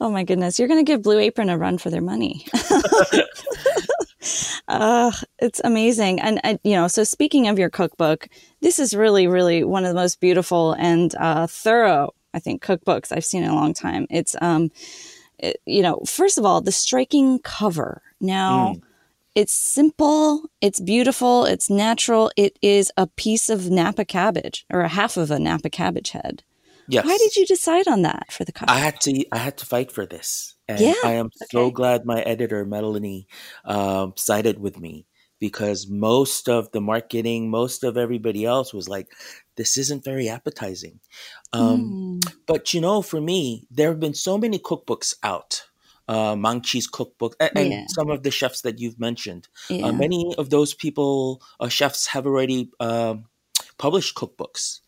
Oh 0.00 0.10
my 0.10 0.22
goodness, 0.22 0.58
you're 0.58 0.68
going 0.68 0.84
to 0.84 0.90
give 0.90 1.02
Blue 1.02 1.18
Apron 1.18 1.48
a 1.48 1.58
run 1.58 1.78
for 1.78 1.90
their 1.90 2.02
money. 2.02 2.46
uh, 4.68 5.10
it's 5.40 5.60
amazing. 5.64 6.20
And, 6.20 6.40
uh, 6.44 6.56
you 6.62 6.74
know, 6.74 6.86
so 6.86 7.02
speaking 7.02 7.48
of 7.48 7.58
your 7.58 7.70
cookbook, 7.70 8.28
this 8.60 8.78
is 8.78 8.94
really, 8.94 9.26
really 9.26 9.64
one 9.64 9.84
of 9.84 9.88
the 9.88 10.00
most 10.00 10.20
beautiful 10.20 10.74
and 10.74 11.12
uh, 11.16 11.48
thorough, 11.48 12.14
I 12.32 12.38
think, 12.38 12.62
cookbooks 12.62 13.10
I've 13.10 13.24
seen 13.24 13.42
in 13.42 13.50
a 13.50 13.56
long 13.56 13.74
time. 13.74 14.06
It's, 14.08 14.36
um, 14.40 14.70
it, 15.38 15.60
you 15.66 15.82
know, 15.82 16.00
first 16.06 16.38
of 16.38 16.44
all, 16.44 16.60
the 16.60 16.70
striking 16.70 17.40
cover. 17.40 18.00
Now, 18.20 18.74
mm. 18.74 18.82
It's 19.38 19.54
simple, 19.54 20.50
it's 20.60 20.80
beautiful, 20.80 21.44
it's 21.44 21.70
natural. 21.70 22.28
It 22.36 22.58
is 22.60 22.90
a 22.96 23.06
piece 23.06 23.48
of 23.48 23.70
Napa 23.70 24.04
cabbage 24.04 24.66
or 24.68 24.80
a 24.80 24.88
half 24.88 25.16
of 25.16 25.30
a 25.30 25.38
Napa 25.38 25.70
cabbage 25.70 26.10
head. 26.10 26.42
Yes. 26.88 27.04
Why 27.04 27.16
did 27.16 27.36
you 27.36 27.46
decide 27.46 27.86
on 27.86 28.02
that 28.02 28.32
for 28.32 28.44
the 28.44 28.50
cover? 28.50 28.68
I 28.68 28.80
had 28.80 29.00
to. 29.02 29.24
I 29.30 29.38
had 29.38 29.56
to 29.58 29.66
fight 29.66 29.92
for 29.92 30.06
this, 30.06 30.56
and 30.66 30.80
yeah, 30.80 30.94
I 31.04 31.12
am 31.12 31.26
okay. 31.26 31.46
so 31.52 31.70
glad 31.70 32.04
my 32.04 32.20
editor 32.22 32.64
Melanie 32.64 33.28
um, 33.64 34.14
sided 34.16 34.58
with 34.58 34.80
me 34.80 35.06
because 35.38 35.86
most 35.86 36.48
of 36.48 36.72
the 36.72 36.80
marketing, 36.80 37.48
most 37.48 37.84
of 37.84 37.96
everybody 37.96 38.44
else 38.44 38.74
was 38.74 38.88
like, 38.88 39.12
"This 39.54 39.78
isn't 39.78 40.02
very 40.02 40.28
appetizing." 40.28 40.98
Um, 41.52 42.20
mm. 42.24 42.34
But 42.46 42.74
you 42.74 42.80
know, 42.80 43.02
for 43.02 43.20
me, 43.20 43.68
there 43.70 43.90
have 43.90 44.00
been 44.00 44.14
so 44.14 44.36
many 44.36 44.58
cookbooks 44.58 45.14
out. 45.22 45.67
Uh, 46.08 46.36
cookbook, 46.90 47.36
and, 47.38 47.50
and 47.54 47.70
yeah. 47.70 47.84
some 47.88 48.10
of 48.10 48.22
the 48.22 48.30
chefs 48.30 48.62
that 48.62 48.78
you've 48.78 48.98
mentioned. 48.98 49.48
Uh, 49.70 49.74
yeah. 49.74 49.86
Uh, 49.86 49.92
many 49.92 50.34
of 50.38 50.50
those 50.50 50.74
people, 50.74 51.42
uh, 51.60 51.68
chefs, 51.68 52.06
have 52.06 52.26
already 52.26 52.70
um, 52.80 53.26
published 53.76 54.16
cookbooks. 54.16 54.80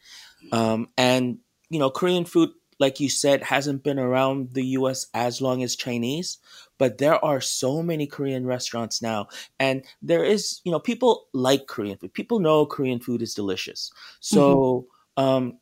Um, 0.52 0.88
and 0.96 1.38
you 1.68 1.78
know, 1.78 1.90
Korean 1.90 2.24
food, 2.24 2.50
like 2.78 3.00
you 3.00 3.08
said, 3.08 3.42
hasn't 3.42 3.82
been 3.84 3.98
around 3.98 4.54
the 4.54 4.64
US 4.78 5.06
as 5.14 5.40
long 5.40 5.62
as 5.62 5.76
Chinese, 5.76 6.38
but 6.78 6.98
there 6.98 7.22
are 7.24 7.40
so 7.40 7.82
many 7.82 8.06
Korean 8.06 8.46
restaurants 8.46 9.02
now. 9.02 9.28
And 9.58 9.84
there 10.02 10.24
is, 10.24 10.60
you 10.64 10.72
know, 10.72 10.80
people 10.80 11.28
like 11.32 11.66
Korean 11.66 11.98
food. 11.98 12.14
People 12.14 12.40
know 12.40 12.66
Korean 12.66 12.98
food 12.98 13.22
is 13.22 13.34
delicious. 13.34 13.92
So 14.20 14.86
mm-hmm. 15.18 15.22
um, 15.22 15.58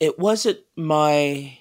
it 0.00 0.18
wasn't 0.18 0.58
my 0.76 1.56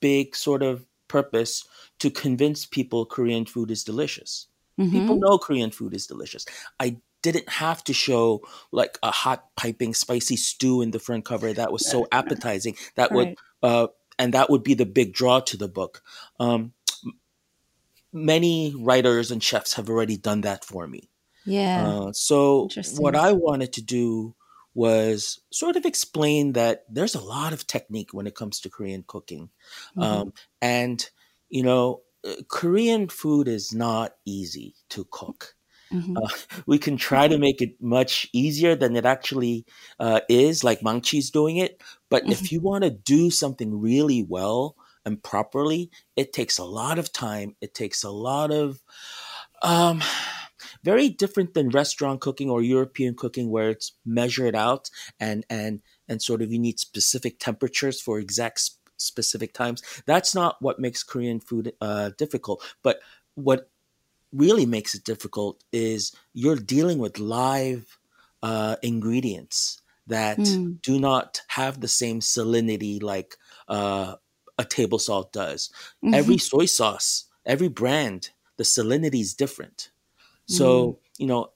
big 0.00 0.36
sort 0.36 0.62
of 0.62 0.84
purpose 1.12 1.64
to 1.98 2.10
convince 2.10 2.64
people 2.64 3.04
Korean 3.04 3.44
food 3.44 3.70
is 3.70 3.84
delicious. 3.84 4.46
Mm-hmm. 4.80 4.92
People 4.92 5.16
know 5.16 5.36
Korean 5.36 5.70
food 5.70 5.92
is 5.94 6.06
delicious. 6.06 6.46
I 6.80 6.96
didn't 7.20 7.48
have 7.48 7.84
to 7.84 7.92
show 7.92 8.40
like 8.72 8.98
a 9.02 9.10
hot 9.10 9.44
piping 9.54 9.92
spicy 9.92 10.36
stew 10.36 10.80
in 10.80 10.90
the 10.90 10.98
front 10.98 11.24
cover 11.26 11.52
that 11.52 11.70
was 11.70 11.88
so 11.88 12.06
appetizing 12.12 12.76
that 12.96 13.10
right. 13.10 13.16
would 13.16 13.36
uh, 13.62 13.86
and 14.18 14.34
that 14.34 14.50
would 14.50 14.62
be 14.62 14.74
the 14.74 14.86
big 14.86 15.12
draw 15.12 15.40
to 15.40 15.56
the 15.56 15.68
book 15.68 16.02
um, 16.40 16.72
many 18.12 18.74
writers 18.76 19.30
and 19.30 19.42
chefs 19.42 19.74
have 19.74 19.88
already 19.88 20.16
done 20.16 20.40
that 20.40 20.64
for 20.64 20.86
me 20.86 21.08
yeah 21.46 21.86
uh, 21.86 22.12
so 22.12 22.68
what 22.98 23.14
i 23.16 23.32
wanted 23.32 23.72
to 23.72 23.82
do 23.82 24.34
was 24.74 25.40
sort 25.50 25.76
of 25.76 25.84
explain 25.84 26.52
that 26.52 26.84
there's 26.88 27.14
a 27.14 27.20
lot 27.20 27.52
of 27.52 27.66
technique 27.66 28.12
when 28.12 28.26
it 28.26 28.34
comes 28.34 28.60
to 28.60 28.70
korean 28.70 29.04
cooking 29.06 29.50
mm-hmm. 29.96 30.02
um, 30.02 30.32
and 30.60 31.10
you 31.48 31.62
know 31.62 32.00
uh, 32.26 32.34
korean 32.48 33.08
food 33.08 33.48
is 33.48 33.72
not 33.72 34.12
easy 34.24 34.74
to 34.88 35.06
cook 35.10 35.54
Mm-hmm. 35.92 36.16
Uh, 36.16 36.28
we 36.66 36.78
can 36.78 36.96
try 36.96 37.28
to 37.28 37.38
make 37.38 37.60
it 37.60 37.80
much 37.80 38.28
easier 38.32 38.74
than 38.74 38.96
it 38.96 39.04
actually 39.04 39.66
uh, 40.00 40.20
is, 40.28 40.64
like 40.64 40.80
Maangchi's 40.80 41.30
doing 41.30 41.56
it. 41.56 41.80
But 42.08 42.24
mm-hmm. 42.24 42.32
if 42.32 42.52
you 42.52 42.60
want 42.60 42.84
to 42.84 42.90
do 42.90 43.30
something 43.30 43.80
really 43.80 44.22
well 44.22 44.76
and 45.04 45.22
properly, 45.22 45.90
it 46.16 46.32
takes 46.32 46.58
a 46.58 46.64
lot 46.64 46.98
of 46.98 47.12
time. 47.12 47.56
It 47.60 47.74
takes 47.74 48.04
a 48.04 48.10
lot 48.10 48.50
of, 48.50 48.80
um, 49.62 50.02
very 50.84 51.08
different 51.08 51.54
than 51.54 51.68
restaurant 51.68 52.20
cooking 52.20 52.50
or 52.50 52.62
European 52.62 53.14
cooking, 53.14 53.50
where 53.50 53.70
it's 53.70 53.92
measured 54.04 54.54
out 54.54 54.90
and 55.20 55.44
and 55.48 55.82
and 56.08 56.22
sort 56.22 56.42
of 56.42 56.52
you 56.52 56.58
need 56.58 56.78
specific 56.78 57.38
temperatures 57.38 58.00
for 58.00 58.18
exact 58.18 58.60
sp- 58.62 58.80
specific 58.96 59.52
times. 59.52 59.82
That's 60.06 60.34
not 60.34 60.56
what 60.60 60.78
makes 60.78 61.02
Korean 61.02 61.40
food 61.40 61.72
uh, 61.80 62.10
difficult. 62.16 62.62
But 62.82 63.00
what 63.34 63.70
really 64.32 64.66
makes 64.66 64.94
it 64.94 65.04
difficult 65.04 65.62
is 65.72 66.12
you're 66.32 66.56
dealing 66.56 66.98
with 66.98 67.18
live 67.18 67.98
uh, 68.42 68.76
ingredients 68.82 69.82
that 70.06 70.38
mm. 70.38 70.80
do 70.82 70.98
not 70.98 71.42
have 71.48 71.80
the 71.80 71.88
same 71.88 72.20
salinity 72.20 73.02
like 73.02 73.36
uh, 73.68 74.16
a 74.58 74.64
table 74.64 74.98
salt 74.98 75.32
does. 75.32 75.70
Mm-hmm. 76.04 76.14
Every 76.14 76.38
soy 76.38 76.66
sauce, 76.66 77.24
every 77.46 77.68
brand, 77.68 78.30
the 78.56 78.64
salinity 78.64 79.20
is 79.20 79.34
different. 79.34 79.90
So, 80.46 80.86
mm. 80.86 80.96
you 81.18 81.26
know, 81.26 81.50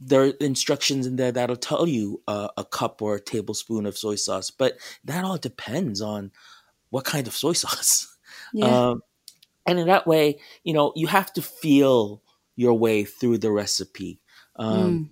there 0.00 0.22
are 0.22 0.32
instructions 0.40 1.06
in 1.06 1.16
there 1.16 1.32
that'll 1.32 1.56
tell 1.56 1.86
you 1.86 2.22
uh, 2.26 2.48
a 2.56 2.64
cup 2.64 3.02
or 3.02 3.16
a 3.16 3.20
tablespoon 3.20 3.86
of 3.86 3.98
soy 3.98 4.14
sauce, 4.14 4.50
but 4.50 4.78
that 5.04 5.24
all 5.24 5.36
depends 5.36 6.00
on 6.00 6.32
what 6.90 7.04
kind 7.04 7.26
of 7.26 7.34
soy 7.36 7.52
sauce. 7.52 8.16
Yeah. 8.52 8.66
Um, 8.66 9.02
and 9.66 9.78
in 9.78 9.86
that 9.86 10.06
way, 10.06 10.40
you 10.62 10.74
know, 10.74 10.92
you 10.94 11.06
have 11.06 11.32
to 11.34 11.42
feel 11.42 12.22
your 12.56 12.74
way 12.74 13.04
through 13.04 13.38
the 13.38 13.50
recipe. 13.50 14.20
Um, 14.56 14.76
mm. 14.76 15.10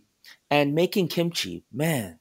And 0.50 0.74
making 0.74 1.08
kimchi, 1.08 1.64
man, 1.72 2.18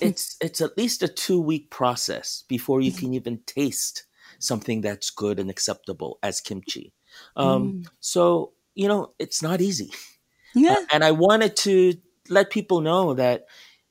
it's 0.00 0.36
it's 0.40 0.60
at 0.60 0.78
least 0.78 1.02
a 1.02 1.08
two 1.08 1.40
week 1.40 1.70
process 1.70 2.44
before 2.48 2.80
you 2.80 2.92
can 2.92 3.14
even 3.14 3.40
taste 3.46 4.06
something 4.38 4.80
that's 4.80 5.10
good 5.10 5.38
and 5.38 5.50
acceptable 5.50 6.18
as 6.22 6.40
kimchi. 6.40 6.92
Um, 7.36 7.72
mm. 7.72 7.88
So 8.00 8.52
you 8.74 8.88
know, 8.88 9.12
it's 9.18 9.42
not 9.42 9.60
easy. 9.60 9.92
Yeah. 10.54 10.72
Uh, 10.72 10.84
and 10.92 11.04
I 11.04 11.12
wanted 11.12 11.56
to 11.58 11.94
let 12.28 12.50
people 12.50 12.80
know 12.80 13.14
that 13.14 13.46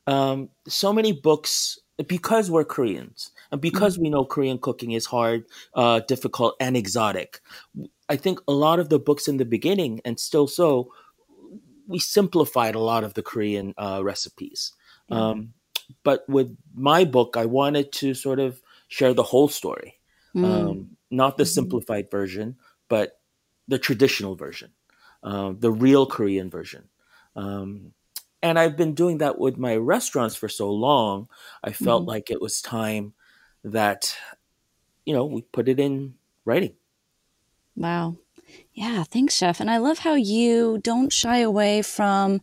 um, 0.08 0.50
so 0.68 0.94
many 0.94 1.12
books 1.12 1.80
because 2.08 2.50
we're 2.50 2.66
Koreans 2.66 3.32
and 3.52 3.62
because 3.62 3.96
mm-hmm. 3.96 4.04
we 4.04 4.10
know 4.10 4.26
Korean 4.26 4.58
cooking 4.58 4.92
is 4.92 5.06
hard, 5.06 5.46
uh, 5.76 6.02
difficult, 6.08 6.56
and 6.60 6.76
exotic, 6.76 7.42
I 8.10 8.16
think 8.16 8.40
a 8.48 8.52
lot 8.52 8.80
of 8.80 8.90
the 8.90 9.00
books 9.00 9.28
in 9.28 9.38
the 9.38 9.46
beginning, 9.46 10.02
and 10.04 10.20
still 10.20 10.48
so, 10.48 10.92
we 11.88 12.00
simplified 12.00 12.76
a 12.76 12.80
lot 12.80 13.04
of 13.04 13.14
the 13.14 13.24
Korean 13.24 13.74
uh, 13.78 14.02
recipes. 14.04 14.74
Mm-hmm. 15.10 15.22
Um, 15.22 15.54
but 16.04 16.28
with 16.28 16.56
my 16.74 17.06
book, 17.06 17.36
I 17.38 17.46
wanted 17.46 17.92
to 17.94 18.14
sort 18.14 18.40
of 18.40 18.62
share 18.88 19.14
the 19.14 19.24
whole 19.24 19.48
story, 19.48 19.96
mm-hmm. 20.36 20.46
um, 20.46 20.98
not 21.10 21.38
the 21.38 21.44
mm-hmm. 21.44 21.52
simplified 21.52 22.12
version, 22.12 22.58
but 22.90 23.21
the 23.72 23.80
traditional 23.80 24.36
version, 24.36 24.72
uh, 25.24 25.54
the 25.58 25.72
real 25.72 26.06
Korean 26.06 26.50
version. 26.50 26.90
Um, 27.38 27.94
and 28.44 28.60
I've 28.60 28.76
been 28.76 28.94
doing 28.94 29.20
that 29.20 29.40
with 29.40 29.58
my 29.58 29.78
restaurants 29.78 30.36
for 30.36 30.50
so 30.50 30.70
long. 30.70 31.30
I 31.64 31.72
felt 31.72 32.02
mm-hmm. 32.02 32.10
like 32.10 32.30
it 32.30 32.42
was 32.42 32.62
time 32.62 33.14
that, 33.64 34.14
you 35.06 35.14
know, 35.14 35.26
we 35.26 35.44
put 35.44 35.70
it 35.70 35.80
in 35.80 36.16
writing. 36.44 36.74
Wow. 37.78 38.18
Yeah, 38.74 39.04
thanks, 39.04 39.36
chef. 39.38 39.62
And 39.62 39.72
I 39.72 39.78
love 39.78 40.00
how 40.00 40.16
you 40.16 40.82
don't 40.84 41.14
shy 41.14 41.38
away 41.38 41.82
from 41.82 42.42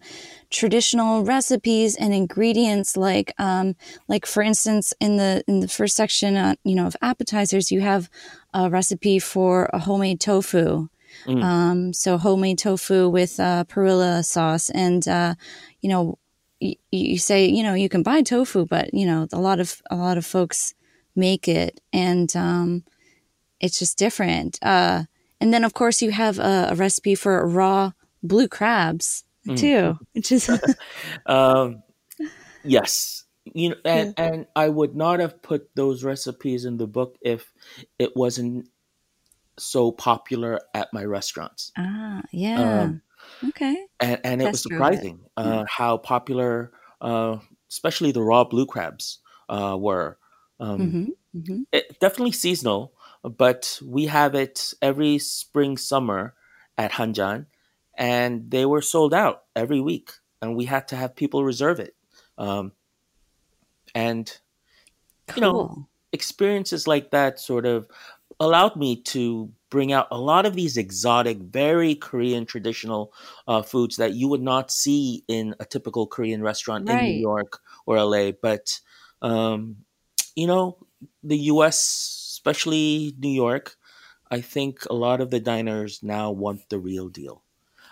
traditional 0.49 1.25
recipes 1.25 1.95
and 1.95 2.15
ingredients. 2.15 2.97
Like, 2.97 3.35
um, 3.39 3.77
like 4.09 4.25
for 4.25 4.43
instance, 4.43 4.95
in 4.99 5.19
the 5.19 5.45
in 5.47 5.61
the 5.61 5.69
first 5.69 5.95
section, 5.95 6.37
uh, 6.37 6.55
you 6.65 6.75
know, 6.75 6.87
of 6.87 6.97
appetizers, 7.03 7.71
you 7.71 7.83
have 7.83 8.09
a 8.55 8.71
recipe 8.71 9.19
for 9.19 9.69
a 9.75 9.79
homemade 9.79 10.21
tofu. 10.21 10.89
Mm. 11.27 11.43
Um, 11.43 11.93
so 11.93 12.19
homemade 12.19 12.59
tofu 12.59 13.09
with 13.09 13.39
uh, 13.41 13.65
perilla 13.65 14.23
sauce, 14.23 14.71
and 14.71 15.07
uh, 15.07 15.35
you 15.81 15.89
know, 15.89 16.19
y- 16.61 16.77
you 16.91 17.19
say 17.19 17.47
you 17.47 17.63
know 17.63 17.75
you 17.75 17.89
can 17.89 18.03
buy 18.03 18.23
tofu, 18.23 18.67
but 18.67 18.93
you 18.95 19.07
know 19.07 19.27
a 19.33 19.41
lot 19.41 19.61
of 19.61 19.83
a 19.91 19.97
lot 19.97 20.19
of 20.19 20.27
folks 20.27 20.75
make 21.15 21.49
it, 21.49 21.81
and 21.93 22.35
um, 22.37 22.85
it's 23.61 23.79
just 23.79 23.99
different. 23.99 24.59
Uh, 24.63 25.05
and 25.41 25.53
then 25.53 25.65
of 25.65 25.75
course 25.75 26.03
you 26.03 26.11
have 26.11 26.39
a, 26.39 26.69
a 26.71 26.75
recipe 26.75 27.15
for 27.15 27.47
raw 27.47 27.93
blue 28.23 28.49
crabs 28.49 29.25
mm. 29.47 29.59
too, 29.59 29.99
which 30.13 30.33
is 30.33 30.51
um, 31.27 31.83
yes. 32.65 33.25
You 33.55 33.71
know, 33.71 33.77
and, 33.85 34.15
yeah. 34.19 34.25
and 34.25 34.47
I 34.55 34.69
would 34.69 34.95
not 34.95 35.21
have 35.21 35.41
put 35.41 35.75
those 35.75 36.05
recipes 36.05 36.67
in 36.67 36.77
the 36.77 36.87
book 36.87 37.17
if 37.23 37.51
it 37.99 38.15
wasn't 38.15 38.69
so 39.59 39.93
popular 39.93 40.61
at 40.75 40.93
my 40.93 41.05
restaurants. 41.05 41.73
Ah, 41.77 42.23
yeah. 42.33 42.83
Um, 42.83 43.03
okay. 43.49 43.77
And, 44.01 44.21
and 44.25 44.43
it 44.43 44.51
was 44.51 44.63
surprising 44.63 45.21
it. 45.25 45.31
Uh, 45.37 45.65
how 45.69 45.99
popular, 45.99 46.73
uh, 47.01 47.39
especially 47.71 48.13
the 48.13 48.23
raw 48.23 48.45
blue 48.45 48.67
crabs, 48.67 49.19
uh, 49.49 49.77
were. 49.79 50.19
Um, 50.61 50.81
mm-hmm, 50.81 51.39
mm-hmm. 51.39 51.63
It, 51.73 52.01
definitely 52.01 52.33
seasonal, 52.33 52.93
but 53.23 53.81
we 53.85 54.07
have 54.07 54.35
it 54.35 54.75
every 54.83 55.19
spring, 55.19 55.77
summer 55.77 56.35
at 56.77 56.93
Hanjan, 56.93 57.47
and 57.97 58.51
they 58.51 58.65
were 58.65 58.83
sold 58.83 59.13
out 59.13 59.45
every 59.55 59.81
week, 59.81 60.11
and 60.41 60.57
we 60.57 60.65
had 60.65 60.89
to 60.89 60.97
have 60.97 61.17
people 61.17 61.45
reserve 61.45 61.81
it. 61.81 61.95
Um, 62.37 62.73
and, 63.95 64.33
cool. 65.27 65.37
you 65.37 65.41
know, 65.41 65.89
experiences 66.13 66.87
like 66.87 67.11
that 67.11 67.39
sort 67.39 67.67
of 67.67 67.89
allowed 68.41 68.77
me 68.77 69.03
to 69.03 69.53
bring 69.71 69.93
out 69.93 70.09
a 70.11 70.19
lot 70.19 70.47
of 70.47 70.55
these 70.55 70.77
exotic, 70.77 71.39
very 71.39 71.95
Korean 71.95 72.47
traditional 72.47 73.13
uh, 73.47 73.63
foods 73.63 73.97
that 73.97 74.15
you 74.15 74.29
would 74.29 74.43
not 74.43 74.71
see 74.71 75.25
in 75.29 75.55
a 75.61 75.65
typical 75.65 76.07
Korean 76.07 76.43
restaurant 76.43 76.89
right. 76.89 77.03
in 77.03 77.05
New 77.05 77.21
York 77.21 77.61
or 77.87 78.03
LA. 78.03 78.33
But, 78.33 78.81
um, 79.21 79.77
you 80.35 80.47
know, 80.47 80.79
the 81.23 81.39
US, 81.53 82.35
especially 82.35 83.15
New 83.19 83.31
York, 83.31 83.77
I 84.31 84.41
think 84.41 84.85
a 84.89 84.95
lot 84.95 85.21
of 85.21 85.31
the 85.31 85.41
diners 85.41 86.03
now 86.03 86.31
want 86.31 86.69
the 86.69 86.79
real 86.79 87.09
deal. 87.09 87.43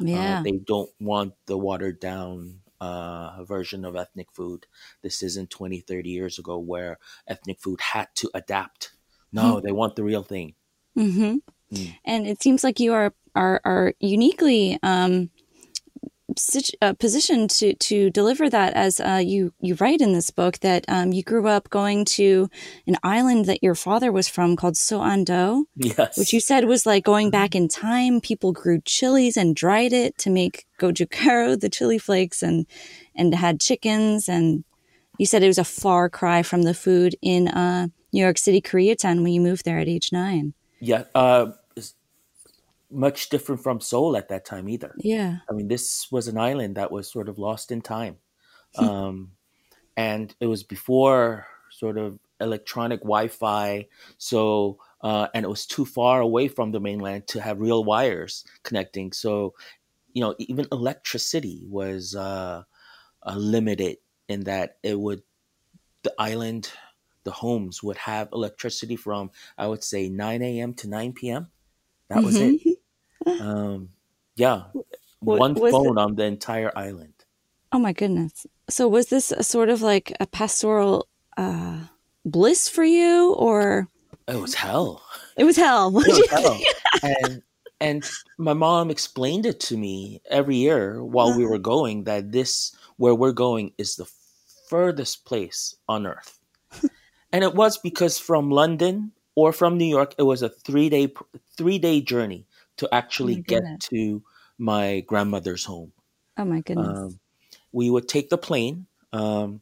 Uh, 0.01 0.05
yeah. 0.05 0.39
Uh, 0.39 0.43
they 0.43 0.53
don't 0.53 0.91
want 1.01 1.35
the 1.47 1.57
watered 1.57 2.01
down 2.01 2.61
uh, 2.81 3.43
version 3.45 3.85
of 3.85 3.97
ethnic 3.97 4.29
food. 4.33 4.67
This 5.03 5.23
isn't 5.23 5.51
20, 5.51 5.81
30 5.81 6.11
years 6.11 6.39
ago 6.39 6.59
where 6.59 6.99
ethnic 7.27 7.61
food 7.61 7.81
had 7.81 8.09
to 8.17 8.31
adapt. 8.35 8.93
No, 9.43 9.61
they 9.61 9.73
want 9.73 9.97
the 9.97 10.05
real 10.05 10.23
thing. 10.23 10.55
Mm-hmm. 10.99 11.37
Mm. 11.73 11.95
And 12.05 12.27
it 12.27 12.43
seems 12.43 12.65
like 12.65 12.81
you 12.81 12.93
are 12.93 13.13
are, 13.35 13.61
are 13.65 13.93
uniquely 14.01 14.79
um, 14.83 15.31
uh, 16.83 16.93
positioned 16.95 17.51
to 17.51 17.75
to 17.75 18.11
deliver 18.11 18.51
that, 18.51 18.75
as 18.75 19.01
uh, 19.01 19.21
you 19.25 19.53
you 19.61 19.77
write 19.77 20.01
in 20.01 20.13
this 20.13 20.31
book 20.31 20.59
that 20.61 20.85
um, 20.89 21.13
you 21.13 21.23
grew 21.23 21.47
up 21.47 21.71
going 21.71 22.05
to 22.05 22.49
an 22.87 22.97
island 23.03 23.47
that 23.47 23.63
your 23.63 23.75
father 23.75 24.11
was 24.11 24.29
from 24.29 24.57
called 24.57 24.75
Soando, 24.75 25.65
yes. 25.77 26.19
which 26.19 26.33
you 26.33 26.41
said 26.41 26.65
was 26.65 26.85
like 26.85 27.05
going 27.05 27.31
back 27.31 27.55
in 27.55 27.69
time. 27.69 28.21
People 28.21 28.53
grew 28.53 28.81
chilies 28.85 29.37
and 29.37 29.55
dried 29.55 29.93
it 29.93 30.19
to 30.19 30.31
make 30.31 30.67
gochugaru, 30.81 31.59
the 31.61 31.71
chili 31.71 31.99
flakes, 31.99 32.43
and 32.43 32.67
and 33.15 33.35
had 33.35 33.61
chickens. 33.61 34.29
And 34.29 34.65
you 35.19 35.27
said 35.27 35.43
it 35.43 35.49
was 35.49 35.59
a 35.59 35.65
far 35.65 36.11
cry 36.11 36.43
from 36.43 36.63
the 36.63 36.75
food 36.75 37.15
in 37.23 37.49
uh, 37.49 37.89
New 38.17 38.23
York 38.23 38.39
City, 38.39 38.63
Koreatown 38.63 39.23
when 39.23 39.33
you 39.33 39.43
moved 39.43 39.67
there 39.67 39.79
at 39.79 39.89
age 39.89 40.11
nine. 40.11 40.55
Yeah. 40.81 41.05
Uh, 41.15 41.53
much 42.91 43.29
different 43.29 43.63
from 43.63 43.81
Seoul 43.81 44.17
at 44.17 44.29
that 44.29 44.47
time 44.47 44.69
either. 44.69 44.95
Yeah. 44.97 45.39
I 45.51 45.53
mean, 45.53 45.69
this 45.69 46.11
was 46.11 46.27
an 46.29 46.39
island 46.39 46.77
that 46.77 46.91
was 46.91 47.11
sort 47.11 47.29
of 47.29 47.39
lost 47.39 47.71
in 47.71 47.83
time. 47.83 48.17
Hmm. 48.75 48.85
um, 48.85 49.33
and 49.97 50.35
it 50.41 50.47
was 50.47 50.63
before 50.63 51.47
sort 51.71 51.99
of 51.99 52.19
electronic 52.41 53.01
Wi 53.01 53.29
Fi. 53.29 53.87
So, 54.19 54.79
uh, 55.03 55.29
and 55.35 55.45
it 55.45 55.49
was 55.49 55.67
too 55.67 55.85
far 55.85 56.21
away 56.21 56.49
from 56.49 56.73
the 56.73 56.81
mainland 56.81 57.27
to 57.29 57.41
have 57.41 57.61
real 57.61 57.85
wires 57.85 58.45
connecting. 58.63 59.13
So, 59.13 59.55
you 60.13 60.23
know, 60.23 60.35
even 60.39 60.67
electricity 60.73 61.65
was 61.69 62.15
uh, 62.15 62.63
uh, 63.23 63.35
limited 63.37 63.99
in 64.29 64.45
that 64.45 64.77
it 64.83 64.99
would, 64.99 65.23
the 66.03 66.15
island, 66.19 66.71
the 67.27 67.33
homes 67.33 67.83
would 67.83 67.99
have 67.99 68.29
electricity 68.33 68.95
from, 68.95 69.31
I 69.59 69.67
would 69.67 69.83
say, 69.83 70.09
9 70.09 70.43
a.m. 70.43 70.73
to 70.75 70.89
9 70.89 71.13
p.m. 71.13 71.49
That 72.09 72.23
was 72.23 72.39
mm-hmm. 72.39 72.69
it. 72.71 72.79
Um, 73.41 73.89
yeah, 74.37 74.67
what, 75.19 75.41
one 75.41 75.57
phone 75.57 75.99
it? 75.99 76.01
on 76.01 76.15
the 76.15 76.23
entire 76.23 76.71
island. 76.77 77.15
Oh 77.73 77.81
my 77.81 77.93
goodness! 77.93 78.47
So 78.71 78.87
was 78.87 79.09
this 79.09 79.33
a 79.33 79.43
sort 79.43 79.69
of 79.69 79.83
like 79.83 80.15
a 80.21 80.29
pastoral 80.29 81.09
uh, 81.37 81.81
bliss 82.25 82.69
for 82.69 82.85
you, 82.85 83.33
or 83.33 83.89
it 84.29 84.37
was 84.37 84.55
hell? 84.55 85.03
It 85.37 85.43
was 85.43 85.57
hell. 85.57 85.89
It 85.99 86.07
was 86.07 86.31
hell. 86.31 86.61
and 87.03 87.43
and 87.81 88.05
my 88.39 88.53
mom 88.53 88.91
explained 88.91 89.45
it 89.45 89.59
to 89.61 89.77
me 89.77 90.23
every 90.31 90.57
year 90.57 91.03
while 91.03 91.37
we 91.37 91.45
were 91.45 91.59
going 91.59 92.05
that 92.05 92.31
this 92.31 92.77
where 92.97 93.17
we're 93.17 93.33
going 93.33 93.73
is 93.77 93.97
the 93.97 94.07
furthest 94.69 95.25
place 95.25 95.75
on 95.89 96.07
earth. 96.07 96.39
And 97.37 97.45
it 97.45 97.55
was 97.55 97.77
because 97.77 98.19
from 98.19 98.51
London 98.51 99.13
or 99.35 99.53
from 99.53 99.77
New 99.77 99.85
York, 99.85 100.15
it 100.17 100.23
was 100.23 100.41
a 100.41 100.49
three 100.49 100.89
day 100.89 101.13
three 101.55 101.79
day 101.79 102.01
journey 102.01 102.47
to 102.79 102.89
actually 102.95 103.41
oh 103.41 103.45
get 103.47 103.63
to 103.93 104.23
my 104.57 105.01
grandmother's 105.01 105.63
home. 105.63 105.93
Oh 106.39 106.47
my 106.47 106.61
goodness. 106.61 106.89
Um, 106.89 107.21
we 107.73 107.91
would 107.91 108.09
take 108.09 108.31
the 108.31 108.39
plane. 108.39 108.87
Um, 109.13 109.61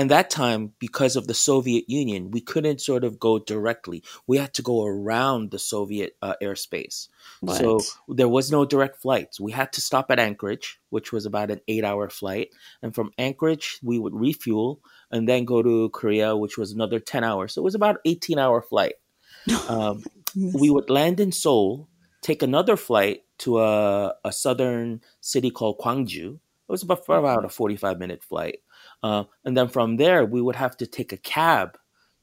and 0.00 0.10
that 0.10 0.30
time, 0.30 0.72
because 0.78 1.14
of 1.14 1.26
the 1.26 1.34
Soviet 1.34 1.84
Union, 1.86 2.30
we 2.30 2.40
couldn't 2.40 2.80
sort 2.80 3.04
of 3.04 3.20
go 3.20 3.38
directly. 3.38 4.02
We 4.26 4.38
had 4.38 4.54
to 4.54 4.62
go 4.62 4.86
around 4.86 5.50
the 5.50 5.58
Soviet 5.58 6.16
uh, 6.22 6.36
airspace. 6.42 7.08
What? 7.40 7.58
So 7.58 7.80
there 8.08 8.26
was 8.26 8.50
no 8.50 8.64
direct 8.64 9.02
flights. 9.02 9.38
We 9.38 9.52
had 9.52 9.74
to 9.74 9.82
stop 9.82 10.10
at 10.10 10.18
Anchorage, 10.18 10.80
which 10.88 11.12
was 11.12 11.26
about 11.26 11.50
an 11.50 11.60
eight 11.68 11.84
hour 11.84 12.08
flight. 12.08 12.48
And 12.80 12.94
from 12.94 13.12
Anchorage, 13.18 13.78
we 13.82 13.98
would 13.98 14.14
refuel 14.14 14.80
and 15.10 15.28
then 15.28 15.44
go 15.44 15.62
to 15.62 15.90
Korea, 15.90 16.34
which 16.34 16.56
was 16.56 16.72
another 16.72 16.98
10 16.98 17.22
hours. 17.22 17.52
So 17.52 17.60
it 17.60 17.64
was 17.64 17.74
about 17.74 17.98
18 18.06 18.38
hour 18.38 18.62
flight. 18.62 18.94
Um, 19.68 20.02
we 20.34 20.70
would 20.70 20.88
land 20.88 21.20
in 21.20 21.32
Seoul 21.32 21.88
take 22.22 22.42
another 22.42 22.76
flight 22.76 23.24
to 23.38 23.60
a, 23.60 24.14
a 24.24 24.32
southern 24.32 25.02
city 25.20 25.50
called 25.50 25.78
Gwangju. 25.78 26.34
It 26.36 26.40
was 26.68 26.82
about, 26.84 27.04
about 27.08 27.44
a 27.44 27.48
45 27.48 27.98
minute 27.98 28.22
flight. 28.22 28.60
Uh, 29.02 29.24
and 29.44 29.56
then 29.56 29.68
from 29.68 29.96
there, 29.96 30.24
we 30.24 30.42
would 30.42 30.56
have 30.56 30.76
to 30.78 30.86
take 30.86 31.12
a 31.12 31.16
cab 31.16 31.78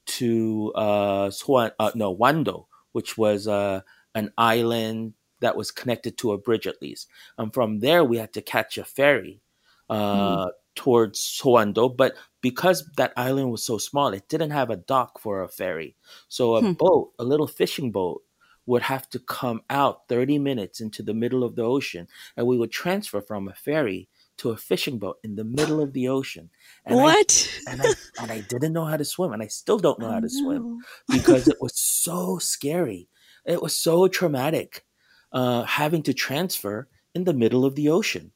to 0.05 0.71
uh, 0.75 1.29
Suan, 1.29 1.71
uh, 1.79 1.91
no, 1.95 2.15
Wando, 2.15 2.65
which 2.91 3.17
was 3.17 3.47
uh, 3.47 3.81
an 4.15 4.31
island 4.37 5.13
that 5.39 5.55
was 5.55 5.71
connected 5.71 6.17
to 6.17 6.31
a 6.31 6.37
bridge 6.37 6.67
at 6.67 6.81
least. 6.81 7.07
And 7.37 7.53
from 7.53 7.79
there, 7.79 8.03
we 8.03 8.17
had 8.17 8.33
to 8.33 8.41
catch 8.41 8.77
a 8.77 8.83
ferry 8.83 9.41
uh, 9.89 10.47
mm. 10.47 10.51
towards 10.75 11.19
Soando. 11.19 11.95
But 11.95 12.15
because 12.41 12.89
that 12.97 13.13
island 13.17 13.51
was 13.51 13.63
so 13.63 13.77
small, 13.77 14.13
it 14.13 14.29
didn't 14.29 14.51
have 14.51 14.69
a 14.69 14.77
dock 14.77 15.19
for 15.19 15.41
a 15.41 15.49
ferry. 15.49 15.95
So 16.27 16.55
a 16.55 16.61
hmm. 16.61 16.73
boat, 16.73 17.11
a 17.19 17.23
little 17.23 17.47
fishing 17.47 17.91
boat, 17.91 18.23
would 18.67 18.83
have 18.83 19.09
to 19.09 19.19
come 19.19 19.61
out 19.69 20.07
30 20.07 20.37
minutes 20.39 20.79
into 20.79 21.01
the 21.01 21.13
middle 21.13 21.43
of 21.43 21.55
the 21.55 21.63
ocean 21.63 22.07
and 22.35 22.45
we 22.45 22.57
would 22.57 22.71
transfer 22.71 23.21
from 23.21 23.47
a 23.47 23.53
ferry 23.53 24.07
to 24.37 24.51
a 24.51 24.57
fishing 24.57 24.99
boat 24.99 25.17
in 25.23 25.35
the 25.35 25.43
middle 25.43 25.81
of 25.81 25.93
the 25.93 26.07
ocean. 26.07 26.49
And 26.85 26.97
what? 26.97 27.49
I, 27.67 27.71
and, 27.71 27.81
I, 27.81 27.93
and 28.21 28.31
I 28.31 28.41
didn't 28.41 28.73
know 28.73 28.85
how 28.85 28.97
to 28.97 29.05
swim, 29.05 29.33
and 29.33 29.41
I 29.41 29.47
still 29.47 29.79
don't 29.79 29.99
know 30.01 30.11
how 30.11 30.19
to 30.19 30.29
swim 30.29 30.79
because 31.09 31.47
it 31.47 31.57
was 31.59 31.73
so 31.79 32.37
scary. 32.37 33.09
It 33.45 33.61
was 33.61 33.75
so 33.75 34.07
traumatic 34.07 34.85
uh, 35.31 35.63
having 35.63 36.03
to 36.03 36.13
transfer 36.13 36.87
in 37.15 37.23
the 37.23 37.33
middle 37.33 37.65
of 37.65 37.75
the 37.75 37.89
ocean 37.89 38.31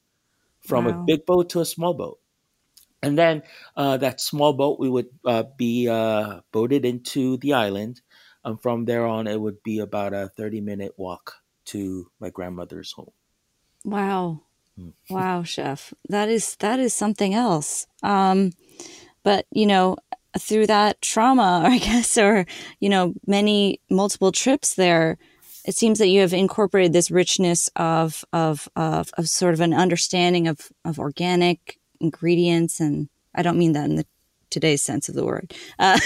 from 0.60 0.86
wow. 0.86 0.90
a 0.90 1.04
big 1.04 1.26
boat 1.26 1.50
to 1.50 1.60
a 1.60 1.66
small 1.66 1.94
boat. 1.94 2.18
And 3.04 3.18
then 3.18 3.42
uh, 3.76 3.96
that 3.96 4.20
small 4.20 4.52
boat, 4.52 4.78
we 4.78 4.88
would 4.88 5.08
uh, 5.24 5.44
be 5.56 5.88
uh, 5.88 6.40
boated 6.52 6.84
into 6.84 7.36
the 7.38 7.52
island 7.54 8.00
and 8.44 8.60
from 8.60 8.84
there 8.84 9.06
on, 9.06 9.26
it 9.26 9.40
would 9.40 9.62
be 9.62 9.78
about 9.78 10.14
a 10.14 10.28
30 10.28 10.60
minute 10.60 10.92
walk 10.96 11.34
to 11.66 12.10
my 12.20 12.30
grandmother's 12.30 12.92
home. 12.92 13.12
Wow. 13.84 14.42
Wow, 15.10 15.42
chef. 15.42 15.92
That 16.08 16.28
is 16.28 16.56
that 16.56 16.78
is 16.78 16.94
something 16.94 17.34
else. 17.34 17.86
Um, 18.02 18.52
but 19.22 19.46
you 19.50 19.66
know, 19.66 19.96
through 20.38 20.66
that 20.66 21.00
trauma, 21.02 21.62
I 21.66 21.78
guess, 21.78 22.16
or 22.16 22.46
you 22.80 22.88
know, 22.88 23.14
many 23.26 23.80
multiple 23.90 24.32
trips 24.32 24.74
there, 24.74 25.18
it 25.64 25.74
seems 25.74 25.98
that 25.98 26.08
you 26.08 26.20
have 26.20 26.32
incorporated 26.32 26.92
this 26.92 27.10
richness 27.10 27.68
of 27.76 28.24
of 28.32 28.68
of, 28.76 29.10
of 29.18 29.28
sort 29.28 29.54
of 29.54 29.60
an 29.60 29.74
understanding 29.74 30.48
of 30.48 30.72
of 30.84 30.98
organic 30.98 31.78
ingredients, 32.00 32.80
and 32.80 33.08
I 33.34 33.42
don't 33.42 33.58
mean 33.58 33.72
that 33.72 33.84
in 33.84 33.96
the 33.96 34.06
today's 34.50 34.82
sense 34.82 35.08
of 35.08 35.14
the 35.14 35.24
word, 35.24 35.54
uh, 35.78 35.98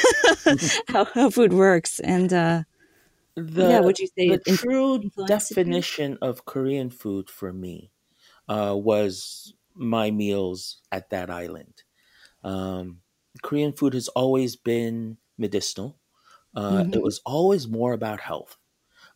how, 0.89 1.05
how, 1.05 1.31
food 1.31 1.53
works. 1.53 1.99
And 1.99 2.33
uh, 2.33 2.63
the, 3.35 3.69
yeah, 3.69 3.81
would 3.81 3.99
you 3.99 4.07
say 4.17 4.29
the 4.29 4.57
true 4.57 5.03
definition 5.27 6.17
of 6.23 6.45
Korean 6.45 6.91
food 6.91 7.29
for 7.29 7.53
me 7.53 7.91
uh, 8.49 8.75
was 8.77 9.55
my 9.75 10.11
meals 10.11 10.79
at 10.91 11.11
that 11.11 11.31
island. 11.31 11.83
Um, 12.45 13.01
Korean 13.43 13.73
food 13.73 13.95
has 13.95 14.09
always 14.09 14.57
been 14.57 15.19
medicinal. 15.37 15.99
Uh, 16.55 16.83
mm-hmm. 16.83 16.95
It 16.95 17.03
was 17.03 17.21
always 17.27 17.69
more 17.69 17.93
about 17.93 18.21
health. 18.21 18.57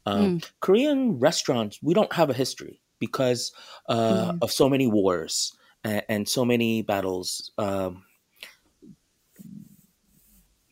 Um, 0.05 0.41
mm. 0.41 0.51
Korean 0.61 1.19
restaurants, 1.19 1.79
we 1.83 1.95
don't 1.95 2.13
have 2.13 2.31
a 2.31 2.35
history 2.35 2.81
because 2.99 3.53
uh, 3.89 4.33
mm. 4.33 4.39
of 4.43 4.53
so 4.53 4.69
many 4.69 4.87
wars 4.87 5.55
and, 5.85 6.03
and 6.09 6.29
so 6.29 6.45
many 6.45 6.83
battles. 6.83 7.53
Um, 7.57 8.05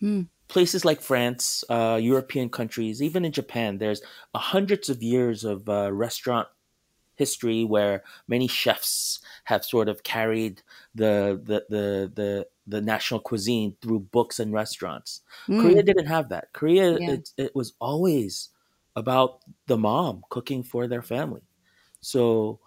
Hmm. 0.00 0.22
Places 0.48 0.84
like 0.84 1.00
France, 1.00 1.64
uh, 1.68 1.98
European 2.00 2.48
countries, 2.48 3.02
even 3.02 3.24
in 3.24 3.32
Japan, 3.32 3.78
there's 3.78 4.00
hundreds 4.34 4.88
of 4.88 5.02
years 5.02 5.44
of 5.44 5.68
uh, 5.68 5.92
restaurant 5.92 6.48
history 7.18 7.64
where 7.64 8.02
many 8.28 8.48
chefs 8.48 9.20
have 9.44 9.64
sort 9.64 9.88
of 9.88 10.02
carried 10.02 10.62
the 10.94 11.40
the 11.42 11.64
the 11.68 12.12
the, 12.14 12.46
the 12.66 12.80
national 12.80 13.20
cuisine 13.20 13.76
through 13.82 14.00
books 14.00 14.38
and 14.38 14.52
restaurants. 14.52 15.20
Mm. 15.48 15.62
Korea 15.62 15.82
didn't 15.82 16.06
have 16.06 16.28
that. 16.30 16.52
Korea 16.52 16.98
yeah. 16.98 17.10
it, 17.10 17.30
it 17.36 17.54
was 17.54 17.74
always 17.80 18.50
about 18.96 19.40
the 19.66 19.76
mom 19.76 20.22
cooking 20.30 20.62
for 20.62 20.86
their 20.86 21.02
family. 21.02 21.42
So 22.00 22.60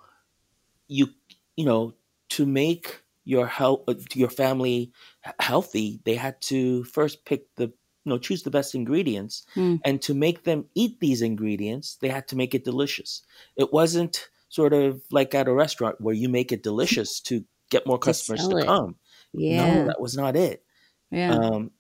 you 0.88 1.08
you 1.56 1.66
know 1.66 1.94
to 2.30 2.46
make 2.46 3.02
your 3.24 3.48
health, 3.48 3.84
uh, 3.88 3.96
your 4.14 4.30
family 4.30 4.92
healthy, 5.40 6.02
they 6.06 6.16
had 6.16 6.42
to 6.42 6.84
first 6.86 7.26
pick 7.26 7.54
the 7.56 7.72
you 8.04 8.10
know 8.10 8.18
choose 8.18 8.44
the 8.44 8.52
best 8.52 8.74
ingredients 8.76 9.46
mm. 9.56 9.80
and 9.86 10.02
to 10.02 10.14
make 10.14 10.44
them 10.44 10.66
eat 10.76 11.00
these 11.00 11.22
ingredients 11.22 11.98
they 12.02 12.10
had 12.10 12.28
to 12.28 12.36
make 12.36 12.56
it 12.56 12.64
delicious 12.64 13.22
it 13.56 13.72
wasn't 13.72 14.30
sort 14.52 14.74
of 14.74 15.02
like 15.12 15.34
at 15.34 15.48
a 15.48 15.54
restaurant 15.54 16.00
where 16.00 16.14
you 16.14 16.30
make 16.30 16.52
it 16.52 16.62
delicious 16.62 17.20
to 17.22 17.44
get 17.72 17.88
more 17.88 17.98
customers 17.98 18.48
to, 18.48 18.56
to 18.56 18.66
come. 18.66 18.96
Yeah. 19.34 19.76
no 19.76 19.86
that 19.88 20.02
was 20.02 20.16
not 20.16 20.36
it. 20.36 20.64
Yeah. 21.10 21.34
Um, 21.34 21.72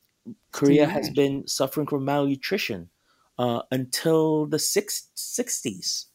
korea 0.52 0.88
has 0.88 1.10
been 1.10 1.48
suffering 1.48 1.88
from 1.88 2.06
malnutrition 2.06 2.90
uh, 3.40 3.62
until 3.72 4.46
the 4.46 4.60
six, 4.60 5.08
60s 5.16 6.06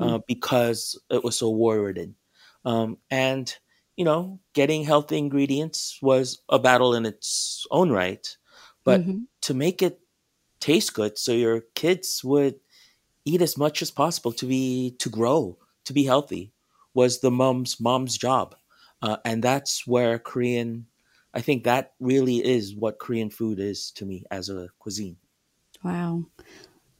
uh, 0.00 0.18
mm. 0.18 0.22
because 0.26 0.98
it 1.10 1.22
was 1.22 1.36
so 1.36 1.50
war 1.50 1.82
ridden 1.82 2.14
um, 2.64 2.96
and 3.10 3.54
you 3.96 4.04
know 4.04 4.40
getting 4.54 4.84
healthy 4.84 5.18
ingredients 5.18 5.98
was 6.00 6.42
a 6.48 6.58
battle 6.58 6.94
in 6.94 7.04
its 7.04 7.66
own 7.70 7.90
right 7.90 8.36
but 8.84 9.02
mm-hmm. 9.02 9.18
to 9.42 9.54
make 9.54 9.82
it 9.82 10.00
taste 10.60 10.94
good 10.94 11.18
so 11.18 11.32
your 11.32 11.60
kids 11.74 12.22
would 12.24 12.54
eat 13.24 13.42
as 13.42 13.58
much 13.58 13.82
as 13.82 13.90
possible 13.90 14.32
to 14.32 14.46
be 14.46 14.96
to 14.98 15.10
grow 15.10 15.58
to 15.84 15.92
be 15.92 16.04
healthy 16.04 16.52
was 16.94 17.20
the 17.20 17.30
mom's 17.30 17.80
mom's 17.80 18.16
job 18.16 18.54
uh, 19.02 19.16
and 19.24 19.42
that's 19.42 19.86
where 19.86 20.18
korean 20.18 20.86
i 21.34 21.40
think 21.40 21.64
that 21.64 21.92
really 22.00 22.44
is 22.44 22.74
what 22.74 22.98
korean 22.98 23.30
food 23.30 23.58
is 23.58 23.90
to 23.90 24.04
me 24.04 24.24
as 24.30 24.48
a 24.48 24.68
cuisine 24.78 25.16
wow 25.82 26.24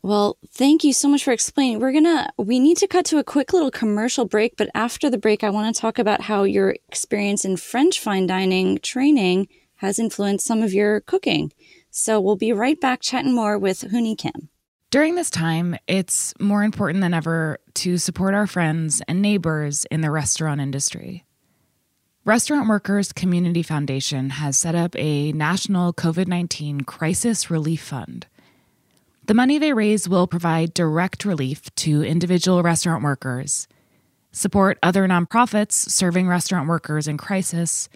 well, 0.05 0.37
thank 0.49 0.83
you 0.83 0.92
so 0.92 1.09
much 1.09 1.23
for 1.23 1.31
explaining. 1.31 1.79
We're 1.79 1.92
to, 1.92 2.29
we 2.37 2.59
need 2.59 2.77
to 2.79 2.88
cut 2.88 3.05
to 3.07 3.18
a 3.18 3.25
quick 3.25 3.53
little 3.53 3.71
commercial 3.71 4.25
break, 4.25 4.57
but 4.57 4.68
after 4.75 5.09
the 5.09 5.16
break, 5.16 5.45
I 5.45 5.51
want 5.51 5.73
to 5.73 5.81
talk 5.81 6.01
about 6.01 6.23
how 6.23 6.42
your 6.42 6.75
experience 6.88 7.45
in 7.45 7.57
French 7.57 8.01
fine 8.01 8.27
dining 8.27 8.79
training 8.79 9.47
has 9.77 10.01
influenced 10.01 10.45
some 10.45 10.61
of 10.62 10.75
your 10.75 11.03
cooking. 11.03 11.53
So 11.90 12.21
we'll 12.21 12.37
be 12.37 12.53
right 12.53 12.81
back 12.81 13.01
chatting 13.01 13.35
more 13.35 13.57
with 13.57 13.83
Hooni 13.83 14.18
Kim. 14.18 14.49
During 14.92 15.14
this 15.14 15.31
time, 15.31 15.74
it's 15.87 16.35
more 16.38 16.62
important 16.62 17.00
than 17.00 17.14
ever 17.14 17.59
to 17.76 17.96
support 17.96 18.35
our 18.35 18.46
friends 18.46 19.00
and 19.09 19.22
neighbors 19.22 19.87
in 19.90 20.02
the 20.02 20.11
restaurant 20.11 20.61
industry. 20.61 21.24
Restaurant 22.26 22.68
Workers 22.68 23.11
Community 23.11 23.62
Foundation 23.62 24.28
has 24.28 24.59
set 24.59 24.74
up 24.74 24.94
a 24.98 25.33
national 25.33 25.94
COVID 25.94 26.28
19 26.28 26.83
crisis 26.83 27.50
relief 27.50 27.83
fund. 27.83 28.26
The 29.24 29.33
money 29.33 29.57
they 29.57 29.72
raise 29.72 30.11
will 30.11 30.26
provide 30.26 30.74
direct 30.74 31.24
relief 31.24 31.74
to 31.76 32.05
individual 32.05 32.62
restaurant 32.62 33.02
workers, 33.02 33.68
support 34.31 34.78
other 34.83 35.09
nonprofits 35.09 35.72
serving 35.72 36.28
restaurant 36.28 36.68
workers 36.68 37.09
in 37.09 37.16
crisis, 37.16 37.88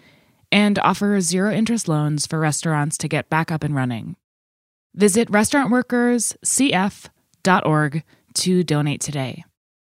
and 0.51 0.79
offer 0.79 1.21
zero 1.21 1.53
interest 1.53 1.87
loans 1.87 2.25
for 2.25 2.39
restaurants 2.39 2.97
to 2.97 3.07
get 3.07 3.29
back 3.29 3.51
up 3.51 3.63
and 3.63 3.75
running. 3.75 4.15
Visit 4.97 5.29
restaurantworkerscf.org 5.29 8.03
to 8.33 8.63
donate 8.63 8.99
today. 8.99 9.45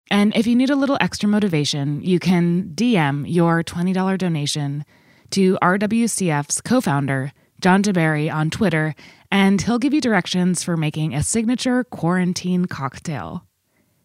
And 0.10 0.36
if 0.36 0.48
you 0.48 0.56
need 0.56 0.72
a 0.72 0.76
little 0.76 0.98
extra 1.00 1.30
motivation, 1.30 2.02
you 2.02 2.20
can 2.20 2.72
DM 2.76 3.32
your 3.32 3.64
$20 3.64 4.18
donation 4.18 4.84
to 5.30 5.60
RWCF's 5.62 6.60
co 6.62 6.82
founder, 6.82 7.32
John 7.62 7.84
deBary, 7.84 8.34
on 8.34 8.50
Twitter, 8.50 8.96
and 9.32 9.62
he'll 9.62 9.80
give 9.80 9.94
you 9.94 10.02
directions 10.02 10.64
for 10.64 10.76
making 10.76 11.14
a 11.14 11.24
signature 11.24 11.84
quarantine 11.84 12.66
cocktail. 12.66 13.46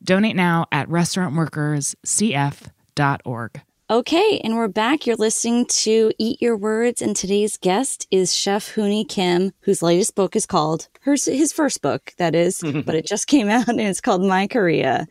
Donate 0.03 0.37
now 0.37 0.67
at 0.71 0.87
restaurantworkerscf.org. 0.89 3.63
Okay, 3.91 4.41
and 4.45 4.55
we're 4.55 4.69
back. 4.69 5.05
You're 5.05 5.17
listening 5.17 5.67
to 5.67 6.13
Eat 6.17 6.41
Your 6.41 6.57
Words, 6.57 7.03
and 7.03 7.17
today's 7.17 7.57
guest 7.57 8.07
is 8.13 8.33
Chef 8.33 8.77
Hooni 8.77 9.09
Kim, 9.09 9.51
whose 9.63 9.83
latest 9.83 10.15
book 10.15 10.37
is 10.37 10.47
called 10.47 10.87
her, 11.01 11.15
his 11.15 11.53
first 11.53 11.83
book, 11.83 12.15
that 12.17 12.37
is, 12.37 12.61
but 12.87 12.95
it 12.95 13.05
just 13.05 13.27
came 13.27 13.49
out 13.49 13.67
and 13.67 13.81
it's 13.81 14.01
called 14.01 14.23
My 14.23 14.47
Korea. 14.47 15.09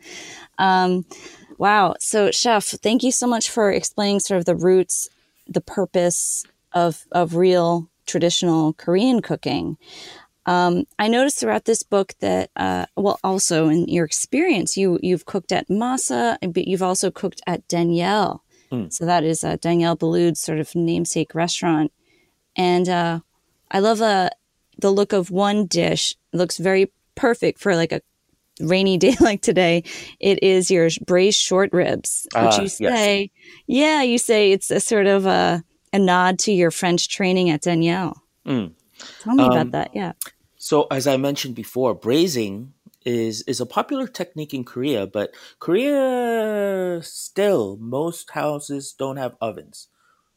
Um, 0.56 1.04
wow. 1.58 1.94
So, 2.00 2.30
Chef, 2.30 2.64
thank 2.64 3.02
you 3.02 3.12
so 3.12 3.26
much 3.26 3.50
for 3.50 3.70
explaining 3.70 4.20
sort 4.20 4.38
of 4.38 4.46
the 4.46 4.56
roots, 4.56 5.10
the 5.46 5.60
purpose 5.60 6.46
of 6.72 7.04
of 7.12 7.36
real 7.36 7.86
traditional 8.06 8.72
Korean 8.72 9.20
cooking. 9.20 9.76
Um, 10.46 10.86
I 10.98 11.08
noticed 11.08 11.38
throughout 11.38 11.66
this 11.66 11.82
book 11.82 12.14
that, 12.20 12.48
uh, 12.56 12.86
well, 12.96 13.20
also 13.22 13.68
in 13.68 13.88
your 13.88 14.06
experience, 14.06 14.78
you 14.78 14.98
you've 15.02 15.26
cooked 15.26 15.52
at 15.52 15.68
Masa, 15.68 16.38
but 16.40 16.66
you've 16.66 16.82
also 16.82 17.10
cooked 17.10 17.42
at 17.46 17.68
Daniel. 17.68 18.42
Mm. 18.72 18.92
So 18.92 19.04
that 19.06 19.24
is 19.24 19.44
uh, 19.44 19.56
Daniel 19.60 19.96
Boulud's 19.96 20.40
sort 20.40 20.58
of 20.58 20.74
namesake 20.74 21.34
restaurant. 21.34 21.92
And 22.56 22.88
uh, 22.88 23.20
I 23.70 23.80
love 23.80 24.00
uh, 24.00 24.30
the 24.78 24.90
look 24.90 25.12
of 25.12 25.30
one 25.30 25.66
dish. 25.66 26.14
It 26.32 26.36
looks 26.36 26.58
very 26.58 26.92
perfect 27.14 27.58
for 27.58 27.74
like 27.74 27.92
a 27.92 28.00
rainy 28.60 28.98
day 29.04 29.16
like 29.20 29.42
today. 29.42 29.84
It 30.18 30.42
is 30.42 30.70
your 30.70 30.88
braised 31.06 31.40
short 31.40 31.72
ribs, 31.72 32.26
which 32.34 32.58
uh, 32.58 32.62
you 32.62 32.68
say, 32.68 33.20
yes. 33.22 33.30
yeah, 33.66 34.02
you 34.02 34.18
say 34.18 34.52
it's 34.52 34.70
a 34.70 34.80
sort 34.80 35.06
of 35.06 35.26
a, 35.26 35.62
a 35.92 35.98
nod 35.98 36.38
to 36.40 36.52
your 36.52 36.70
French 36.70 37.08
training 37.08 37.50
at 37.50 37.62
Daniel. 37.62 38.22
Mm. 38.46 38.72
Tell 39.20 39.34
me 39.34 39.44
um, 39.44 39.50
about 39.50 39.70
that. 39.72 39.90
Yeah. 39.94 40.12
So 40.56 40.86
as 40.90 41.06
I 41.06 41.16
mentioned 41.16 41.54
before, 41.54 41.94
braising 41.94 42.74
is 43.04 43.42
is 43.42 43.60
a 43.60 43.66
popular 43.66 44.06
technique 44.06 44.54
in 44.54 44.64
Korea, 44.64 45.06
but 45.06 45.34
Korea 45.58 47.00
still 47.02 47.76
most 47.80 48.30
houses 48.30 48.92
don't 48.92 49.16
have 49.16 49.36
ovens. 49.40 49.88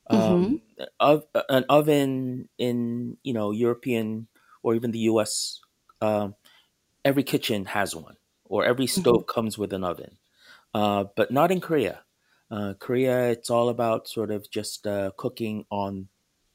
Um, 0.07 0.19
mm-hmm. 0.19 0.83
of, 0.99 1.25
an 1.47 1.63
oven 1.69 2.49
in 2.57 3.17
you 3.23 3.33
know 3.33 3.51
European 3.51 4.27
or 4.61 4.75
even 4.75 4.91
the 4.91 4.99
U.S. 4.99 5.59
Um, 6.01 6.35
every 7.05 7.23
kitchen 7.23 7.65
has 7.65 7.95
one, 7.95 8.17
or 8.45 8.65
every 8.65 8.85
mm-hmm. 8.85 9.01
stove 9.01 9.15
mm-hmm. 9.21 9.33
comes 9.33 9.57
with 9.57 9.71
an 9.73 9.83
oven, 9.83 10.17
uh, 10.73 11.05
but 11.15 11.31
not 11.31 11.51
in 11.51 11.61
Korea. 11.61 12.01
Uh, 12.51 12.73
Korea, 12.79 13.29
it's 13.29 13.49
all 13.49 13.69
about 13.69 14.07
sort 14.07 14.29
of 14.29 14.49
just 14.49 14.85
uh, 14.85 15.11
cooking 15.17 15.65
on 15.71 16.07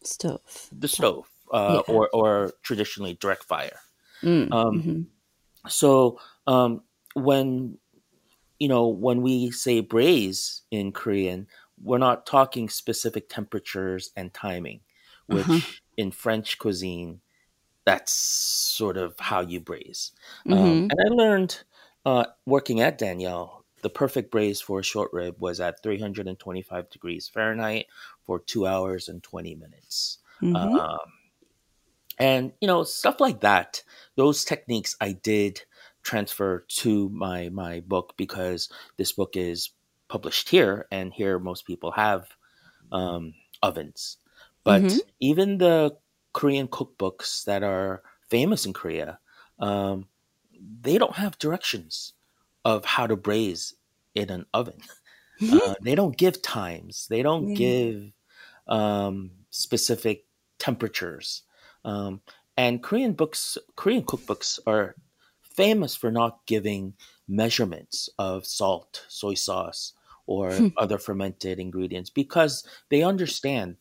stove, 0.04 0.40
the 0.70 0.88
stove, 0.88 1.28
uh, 1.52 1.82
yeah. 1.88 1.94
or 1.94 2.08
or 2.12 2.52
traditionally 2.62 3.14
direct 3.14 3.44
fire. 3.44 3.80
Mm, 4.22 4.52
um, 4.52 4.80
mm-hmm. 4.80 5.02
So 5.66 6.20
um, 6.46 6.82
when 7.14 7.78
you 8.58 8.68
know 8.68 8.88
when 8.88 9.22
we 9.22 9.50
say 9.50 9.80
braise 9.80 10.62
in 10.70 10.92
Korean, 10.92 11.46
we're 11.82 11.98
not 11.98 12.26
talking 12.26 12.68
specific 12.68 13.28
temperatures 13.28 14.10
and 14.16 14.32
timing, 14.32 14.80
which 15.26 15.48
uh-huh. 15.48 15.60
in 15.96 16.10
French 16.10 16.58
cuisine, 16.58 17.20
that's 17.84 18.12
sort 18.12 18.96
of 18.96 19.14
how 19.18 19.40
you 19.40 19.60
braise. 19.60 20.12
Um, 20.46 20.52
mm-hmm. 20.52 20.64
Um, 20.64 20.90
and 20.90 21.00
I 21.02 21.14
learned 21.14 21.62
uh, 22.04 22.24
working 22.46 22.80
at 22.80 22.98
Daniel, 22.98 23.64
the 23.82 23.90
perfect 23.90 24.30
braise 24.30 24.60
for 24.60 24.80
a 24.80 24.84
short 24.84 25.12
rib 25.12 25.36
was 25.38 25.60
at 25.60 25.82
325 25.82 26.90
degrees 26.90 27.28
Fahrenheit 27.28 27.86
for 28.24 28.40
two 28.40 28.66
hours 28.66 29.08
and 29.08 29.22
20 29.22 29.54
minutes. 29.54 30.18
Mm-hmm. 30.42 30.56
Um, 30.56 30.98
and 32.18 32.52
you 32.60 32.66
know 32.66 32.84
stuff 32.84 33.20
like 33.20 33.40
that 33.40 33.82
those 34.16 34.44
techniques 34.44 34.96
i 35.00 35.12
did 35.12 35.62
transfer 36.02 36.64
to 36.68 37.08
my 37.10 37.48
my 37.50 37.80
book 37.80 38.14
because 38.16 38.68
this 38.96 39.12
book 39.12 39.36
is 39.36 39.70
published 40.08 40.48
here 40.48 40.86
and 40.90 41.12
here 41.12 41.38
most 41.38 41.66
people 41.66 41.90
have 41.90 42.26
um, 42.90 43.34
ovens. 43.62 44.16
But 44.64 44.82
mm-hmm. 44.82 44.98
even 45.20 45.58
the 45.58 45.96
korean 46.32 46.68
cookbooks 46.68 47.44
that 47.44 47.62
are 47.62 48.02
famous 48.30 48.64
in 48.64 48.72
korea 48.72 49.18
um, 49.58 50.06
they 50.80 50.98
don't 50.98 51.16
have 51.16 51.38
directions 51.38 52.12
of 52.64 52.84
how 52.84 53.06
to 53.06 53.16
braise 53.16 53.74
in 54.14 54.30
an 54.30 54.46
oven. 54.52 54.78
Uh, 55.40 55.76
they 55.80 55.94
don't 55.94 56.16
give 56.16 56.42
times. 56.42 57.06
They 57.08 57.22
don't 57.22 57.54
give 57.54 58.10
um, 58.66 59.30
specific 59.50 60.24
temperatures 60.58 61.42
um, 61.84 62.20
and 62.56 62.82
Korean 62.82 63.12
books, 63.12 63.56
Korean 63.76 64.02
cookbooks 64.02 64.58
are 64.66 64.96
famous 65.42 65.94
for 65.94 66.10
not 66.10 66.46
giving 66.46 66.94
measurements 67.28 68.08
of 68.18 68.46
salt, 68.46 69.04
soy 69.08 69.34
sauce, 69.34 69.92
or 70.26 70.52
hmm. 70.52 70.68
other 70.76 70.98
fermented 70.98 71.58
ingredients 71.58 72.10
because 72.10 72.66
they 72.90 73.02
understand 73.02 73.76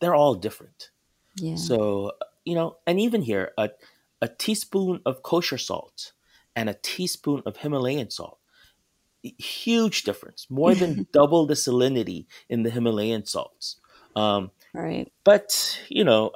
they're 0.00 0.14
all 0.14 0.34
different. 0.34 0.90
Yeah. 1.36 1.56
So, 1.56 2.12
you 2.44 2.54
know, 2.54 2.76
and 2.86 2.98
even 3.00 3.22
here, 3.22 3.52
a, 3.58 3.70
a 4.20 4.28
teaspoon 4.28 5.00
of 5.06 5.22
kosher 5.22 5.58
salt 5.58 6.12
and 6.56 6.68
a 6.68 6.78
teaspoon 6.82 7.42
of 7.46 7.58
Himalayan 7.58 8.10
salt, 8.10 8.38
huge 9.22 10.02
difference, 10.02 10.46
more 10.50 10.74
than 10.74 11.06
double 11.12 11.46
the 11.46 11.54
salinity 11.54 12.26
in 12.48 12.62
the 12.64 12.70
Himalayan 12.70 13.24
salts. 13.24 13.76
Um, 14.16 14.50
right. 14.74 15.12
But, 15.24 15.78
you 15.88 16.04
know, 16.04 16.32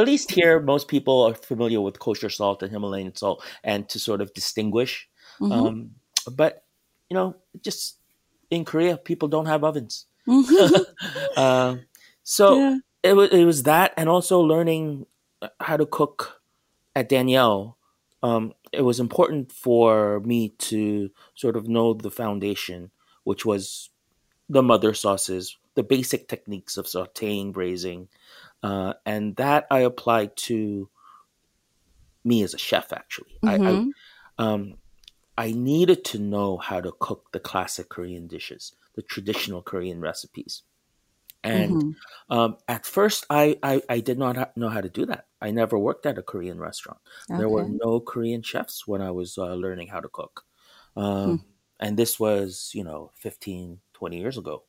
at 0.00 0.06
least 0.06 0.30
here, 0.30 0.60
most 0.60 0.88
people 0.88 1.22
are 1.22 1.34
familiar 1.34 1.80
with 1.80 1.98
kosher 1.98 2.30
salt 2.30 2.62
and 2.62 2.72
Himalayan 2.72 3.14
salt, 3.14 3.44
and 3.62 3.88
to 3.88 3.98
sort 3.98 4.20
of 4.20 4.32
distinguish. 4.34 5.08
Mm-hmm. 5.40 5.52
Um, 5.52 5.90
but 6.30 6.64
you 7.08 7.14
know, 7.14 7.36
just 7.62 7.98
in 8.50 8.64
Korea, 8.64 8.96
people 8.96 9.28
don't 9.28 9.46
have 9.46 9.64
ovens. 9.64 10.06
Mm-hmm. 10.26 10.82
uh, 11.36 11.76
so 12.22 12.58
yeah. 12.58 12.76
it 13.02 13.12
was 13.14 13.30
it 13.30 13.44
was 13.44 13.62
that, 13.64 13.94
and 13.96 14.08
also 14.08 14.40
learning 14.40 15.06
how 15.60 15.76
to 15.76 15.86
cook 15.86 16.40
at 16.94 17.08
Daniel. 17.08 17.76
um, 18.22 18.52
it 18.72 18.82
was 18.82 19.00
important 19.00 19.50
for 19.50 20.20
me 20.20 20.50
to 20.70 21.10
sort 21.34 21.56
of 21.56 21.68
know 21.68 21.94
the 21.94 22.10
foundation, 22.10 22.90
which 23.24 23.44
was 23.44 23.90
the 24.48 24.62
mother 24.62 24.94
sauces, 24.94 25.56
the 25.74 25.82
basic 25.82 26.28
techniques 26.28 26.76
of 26.76 26.86
sauteing, 26.86 27.52
braising, 27.52 28.08
uh, 28.62 28.94
and 29.06 29.36
that 29.36 29.66
I 29.70 29.80
applied 29.80 30.36
to 30.48 30.88
me 32.24 32.42
as 32.42 32.54
a 32.54 32.58
chef. 32.58 32.92
Actually, 32.92 33.38
mm-hmm. 33.42 33.48
I, 33.48 33.68
I, 33.68 33.72
mm-hmm. 33.72 33.90
um, 34.44 34.74
I 35.38 35.52
needed 35.52 36.04
to 36.06 36.18
know 36.18 36.58
how 36.58 36.80
to 36.80 36.92
cook 36.98 37.32
the 37.32 37.40
classic 37.40 37.88
Korean 37.88 38.26
dishes, 38.26 38.74
the 38.94 39.02
traditional 39.02 39.62
Korean 39.62 40.00
recipes. 40.00 40.62
And 41.42 41.72
mm-hmm. 41.72 42.36
um, 42.36 42.56
at 42.68 42.84
first, 42.84 43.24
I, 43.30 43.58
I, 43.62 43.82
I 43.88 44.00
did 44.00 44.18
not 44.18 44.36
ha- 44.36 44.50
know 44.56 44.68
how 44.68 44.82
to 44.82 44.90
do 44.90 45.06
that. 45.06 45.26
I 45.40 45.50
never 45.50 45.78
worked 45.78 46.04
at 46.04 46.18
a 46.18 46.22
Korean 46.22 46.60
restaurant. 46.60 46.98
Okay. 47.30 47.38
There 47.38 47.48
were 47.48 47.66
no 47.66 48.00
Korean 48.00 48.42
chefs 48.42 48.86
when 48.86 49.00
I 49.00 49.10
was 49.10 49.38
uh, 49.38 49.54
learning 49.54 49.88
how 49.88 50.00
to 50.00 50.08
cook. 50.08 50.44
Um, 50.96 51.38
hmm. 51.38 51.44
And 51.80 51.96
this 51.96 52.20
was, 52.20 52.72
you 52.74 52.84
know, 52.84 53.10
15, 53.14 53.78
20 53.94 54.18
years 54.18 54.36
ago. 54.36 54.64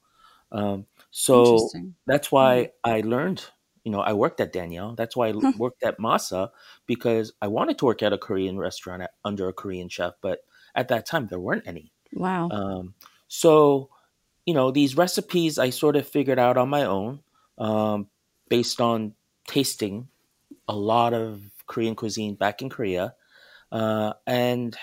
Um, 0.53 0.85
so 1.09 1.69
that's 2.07 2.31
why 2.31 2.71
mm-hmm. 2.85 2.95
I 2.95 3.01
learned, 3.01 3.43
you 3.83 3.91
know, 3.91 4.01
I 4.01 4.13
worked 4.13 4.39
at 4.39 4.53
Daniel. 4.53 4.95
That's 4.95 5.15
why 5.15 5.29
I 5.29 5.33
worked 5.57 5.83
at 5.83 5.99
Masa 5.99 6.49
because 6.85 7.33
I 7.41 7.47
wanted 7.47 7.77
to 7.79 7.85
work 7.85 8.03
at 8.03 8.13
a 8.13 8.17
Korean 8.17 8.57
restaurant 8.57 9.03
at, 9.03 9.11
under 9.25 9.47
a 9.47 9.53
Korean 9.53 9.89
chef, 9.89 10.13
but 10.21 10.43
at 10.75 10.87
that 10.89 11.05
time 11.05 11.27
there 11.27 11.39
weren't 11.39 11.67
any. 11.67 11.91
Wow. 12.13 12.49
Um, 12.49 12.93
so, 13.27 13.89
you 14.45 14.53
know, 14.53 14.71
these 14.71 14.97
recipes 14.97 15.57
I 15.57 15.69
sort 15.69 15.95
of 15.95 16.07
figured 16.07 16.39
out 16.39 16.57
on 16.57 16.69
my 16.69 16.83
own 16.83 17.21
um, 17.57 18.07
based 18.49 18.81
on 18.81 19.13
tasting 19.47 20.07
a 20.67 20.75
lot 20.75 21.13
of 21.13 21.41
Korean 21.67 21.95
cuisine 21.95 22.35
back 22.35 22.61
in 22.61 22.69
Korea. 22.69 23.15
Uh, 23.71 24.13
and 24.27 24.77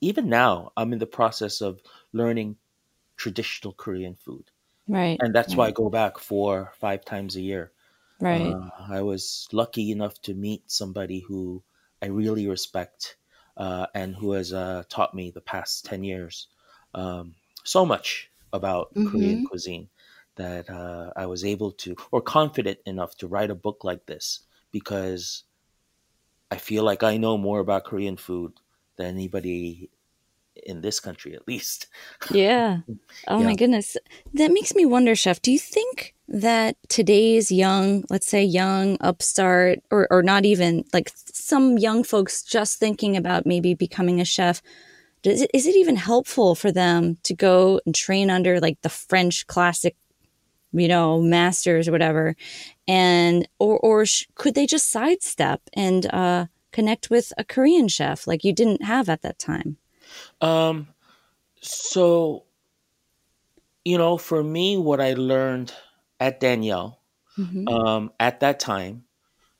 even 0.00 0.28
now, 0.28 0.72
I'm 0.76 0.92
in 0.92 0.98
the 0.98 1.06
process 1.06 1.60
of 1.60 1.80
learning 2.12 2.56
traditional 3.16 3.72
Korean 3.72 4.14
food. 4.14 4.50
Right. 4.88 5.18
And 5.20 5.34
that's 5.34 5.54
why 5.54 5.66
I 5.66 5.70
go 5.72 5.90
back 5.90 6.18
four, 6.18 6.72
five 6.78 7.04
times 7.04 7.36
a 7.36 7.40
year. 7.40 7.72
Right. 8.20 8.52
Uh, 8.52 8.70
I 8.88 9.02
was 9.02 9.48
lucky 9.52 9.90
enough 9.90 10.20
to 10.22 10.34
meet 10.34 10.70
somebody 10.70 11.20
who 11.20 11.62
I 12.02 12.06
really 12.06 12.46
respect 12.46 13.16
uh, 13.56 13.86
and 13.94 14.14
who 14.14 14.32
has 14.32 14.52
uh, 14.52 14.84
taught 14.88 15.14
me 15.14 15.30
the 15.30 15.40
past 15.40 15.84
10 15.84 16.04
years 16.04 16.48
um, 16.94 17.34
so 17.64 17.84
much 17.84 18.30
about 18.52 18.94
mm-hmm. 18.94 19.08
Korean 19.08 19.46
cuisine 19.46 19.88
that 20.36 20.68
uh, 20.70 21.12
I 21.16 21.26
was 21.26 21.44
able 21.44 21.72
to, 21.72 21.96
or 22.10 22.20
confident 22.20 22.78
enough 22.86 23.16
to 23.18 23.26
write 23.26 23.50
a 23.50 23.54
book 23.54 23.84
like 23.84 24.06
this 24.06 24.40
because 24.70 25.44
I 26.50 26.56
feel 26.56 26.84
like 26.84 27.02
I 27.02 27.16
know 27.16 27.36
more 27.36 27.60
about 27.60 27.84
Korean 27.84 28.16
food 28.16 28.52
than 28.96 29.06
anybody 29.06 29.90
in 30.54 30.80
this 30.80 31.00
country, 31.00 31.34
at 31.34 31.46
least. 31.46 31.86
Yeah. 32.30 32.78
Oh 33.28 33.40
yeah. 33.40 33.46
my 33.46 33.54
goodness. 33.56 33.96
That 34.34 34.52
makes 34.52 34.74
me 34.74 34.86
wonder, 34.86 35.16
Chef, 35.16 35.42
do 35.42 35.50
you 35.50 35.58
think 35.58 36.14
that 36.28 36.76
today's 36.88 37.52
young, 37.52 38.04
let's 38.10 38.26
say 38.26 38.42
young 38.44 38.96
upstart, 39.00 39.78
or, 39.90 40.08
or 40.10 40.22
not 40.22 40.44
even 40.44 40.84
like 40.92 41.10
some 41.14 41.78
young 41.78 42.02
folks 42.02 42.42
just 42.42 42.78
thinking 42.78 43.16
about 43.16 43.46
maybe 43.46 43.74
becoming 43.74 44.20
a 44.20 44.24
chef, 44.24 44.60
does 45.22 45.42
it, 45.42 45.50
is 45.54 45.66
it 45.66 45.76
even 45.76 45.96
helpful 45.96 46.54
for 46.54 46.72
them 46.72 47.16
to 47.22 47.34
go 47.34 47.80
and 47.86 47.94
train 47.94 48.30
under 48.30 48.60
like 48.60 48.80
the 48.82 48.88
French 48.88 49.46
classic, 49.46 49.96
you 50.72 50.88
know, 50.88 51.20
masters 51.20 51.88
or 51.88 51.92
whatever? 51.92 52.34
And, 52.88 53.48
or, 53.58 53.78
or 53.78 54.06
sh- 54.06 54.26
could 54.34 54.54
they 54.54 54.66
just 54.66 54.90
sidestep 54.90 55.60
and, 55.72 56.06
uh, 56.06 56.46
connect 56.72 57.08
with 57.08 57.32
a 57.38 57.44
Korean 57.44 57.88
chef 57.88 58.26
like 58.26 58.44
you 58.44 58.52
didn't 58.52 58.82
have 58.82 59.08
at 59.08 59.22
that 59.22 59.38
time? 59.38 59.78
Um, 60.40 60.88
so, 61.60 62.44
you 63.84 63.96
know, 63.96 64.18
for 64.18 64.42
me, 64.42 64.76
what 64.76 65.00
I 65.00 65.14
learned 65.14 65.72
at 66.20 66.40
Daniel 66.40 67.00
mm-hmm. 67.38 67.68
um, 67.68 68.12
at 68.20 68.40
that 68.40 68.60
time, 68.60 69.04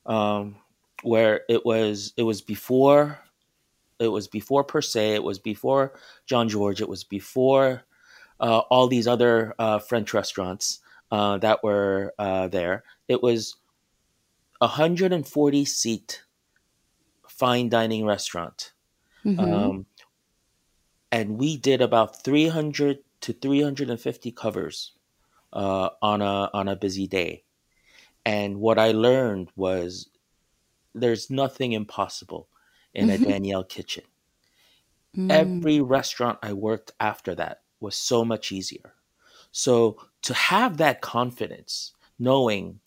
um, 0.05 0.55
where 1.03 1.41
it 1.49 1.65
was 1.65 2.13
it 2.17 2.23
was 2.23 2.41
before 2.41 3.19
it 3.99 4.07
was 4.07 4.27
before 4.27 4.63
per 4.63 4.81
se, 4.81 5.15
it 5.15 5.23
was 5.23 5.39
before 5.39 5.93
Jean-Georges 6.25 6.81
it 6.81 6.89
was 6.89 7.03
before 7.03 7.83
uh, 8.39 8.59
all 8.69 8.87
these 8.87 9.07
other 9.07 9.53
uh, 9.59 9.79
French 9.79 10.13
restaurants 10.13 10.79
uh, 11.11 11.37
that 11.39 11.63
were 11.63 12.13
uh, 12.19 12.47
there. 12.47 12.83
It 13.07 13.21
was 13.21 13.55
a 14.61 14.67
hundred 14.67 15.13
and 15.13 15.27
forty 15.27 15.65
seat 15.65 16.23
fine 17.27 17.69
dining 17.69 18.05
restaurant. 18.05 18.73
Mm-hmm. 19.25 19.39
Um, 19.39 19.85
and 21.11 21.37
we 21.37 21.57
did 21.57 21.81
about 21.81 22.23
300 22.23 22.99
to 23.21 23.33
350 23.33 24.31
covers 24.31 24.93
uh, 25.53 25.89
on 26.01 26.21
a 26.21 26.49
on 26.53 26.67
a 26.67 26.75
busy 26.75 27.07
day. 27.07 27.43
And 28.25 28.59
what 28.59 28.77
I 28.77 28.91
learned 28.91 29.49
was 29.55 30.09
there's 30.93 31.29
nothing 31.29 31.71
impossible 31.71 32.49
in 32.93 33.07
mm-hmm. 33.07 33.23
a 33.23 33.27
Daniel 33.27 33.63
kitchen. 33.63 34.03
Mm. 35.15 35.31
Every 35.31 35.81
restaurant 35.81 36.39
I 36.43 36.53
worked 36.53 36.91
after 36.99 37.35
that 37.35 37.61
was 37.79 37.95
so 37.95 38.25
much 38.25 38.51
easier. 38.51 38.93
So 39.51 39.97
to 40.23 40.33
have 40.33 40.77
that 40.77 41.01
confidence, 41.01 41.93
knowing 42.19 42.79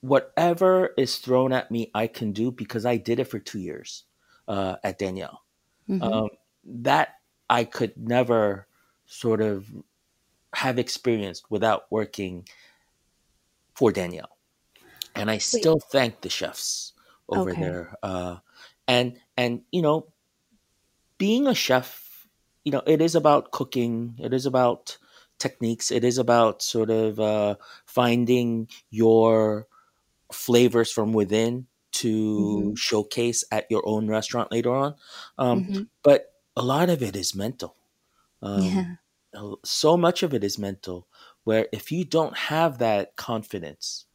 whatever 0.00 0.92
is 0.98 1.18
thrown 1.18 1.52
at 1.52 1.70
me, 1.70 1.90
I 1.94 2.06
can 2.06 2.32
do 2.32 2.50
because 2.50 2.84
I 2.84 2.96
did 2.96 3.20
it 3.20 3.24
for 3.24 3.38
two 3.38 3.60
years 3.60 4.04
uh, 4.48 4.76
at 4.82 4.98
Daniel. 4.98 5.42
Mm-hmm. 5.88 6.02
Um, 6.02 6.28
that 6.64 7.16
I 7.48 7.64
could 7.64 7.96
never 7.96 8.66
sort 9.06 9.40
of 9.40 9.66
have 10.62 10.78
experienced 10.78 11.50
without 11.50 11.90
working 11.90 12.46
for 13.74 13.90
Daniel. 13.90 14.28
And 15.14 15.28
I 15.28 15.38
still 15.38 15.74
Wait. 15.74 15.90
thank 15.90 16.20
the 16.20 16.30
chefs 16.30 16.92
over 17.28 17.50
okay. 17.50 17.60
there. 17.60 17.96
Uh, 18.02 18.36
and 18.86 19.18
and 19.36 19.62
you 19.72 19.82
know, 19.82 20.06
being 21.18 21.48
a 21.48 21.54
chef, 21.54 22.26
you 22.64 22.70
know, 22.70 22.82
it 22.86 23.02
is 23.02 23.14
about 23.14 23.50
cooking. 23.50 24.14
It 24.18 24.32
is 24.32 24.46
about 24.46 24.98
techniques. 25.38 25.90
It 25.90 26.04
is 26.04 26.18
about 26.18 26.62
sort 26.62 26.90
of 26.90 27.18
uh, 27.18 27.56
finding 27.84 28.68
your 28.90 29.66
flavors 30.30 30.92
from 30.92 31.12
within 31.12 31.66
to 31.92 32.08
mm-hmm. 32.08 32.74
showcase 32.74 33.44
at 33.50 33.66
your 33.68 33.82
own 33.84 34.06
restaurant 34.06 34.52
later 34.52 34.70
on. 34.70 34.94
Um, 35.38 35.64
mm-hmm. 35.64 35.82
But 36.02 36.32
a 36.56 36.62
lot 36.62 36.88
of 36.88 37.02
it 37.02 37.16
is 37.16 37.34
mental. 37.34 37.74
Um, 38.40 38.62
yeah. 38.62 38.94
So 39.64 39.96
much 39.96 40.22
of 40.22 40.34
it 40.34 40.44
is 40.44 40.58
mental, 40.58 41.06
where 41.44 41.68
if 41.72 41.90
you 41.90 42.04
don't 42.04 42.36
have 42.36 42.78
that 42.78 43.16
confidence, 43.16 44.06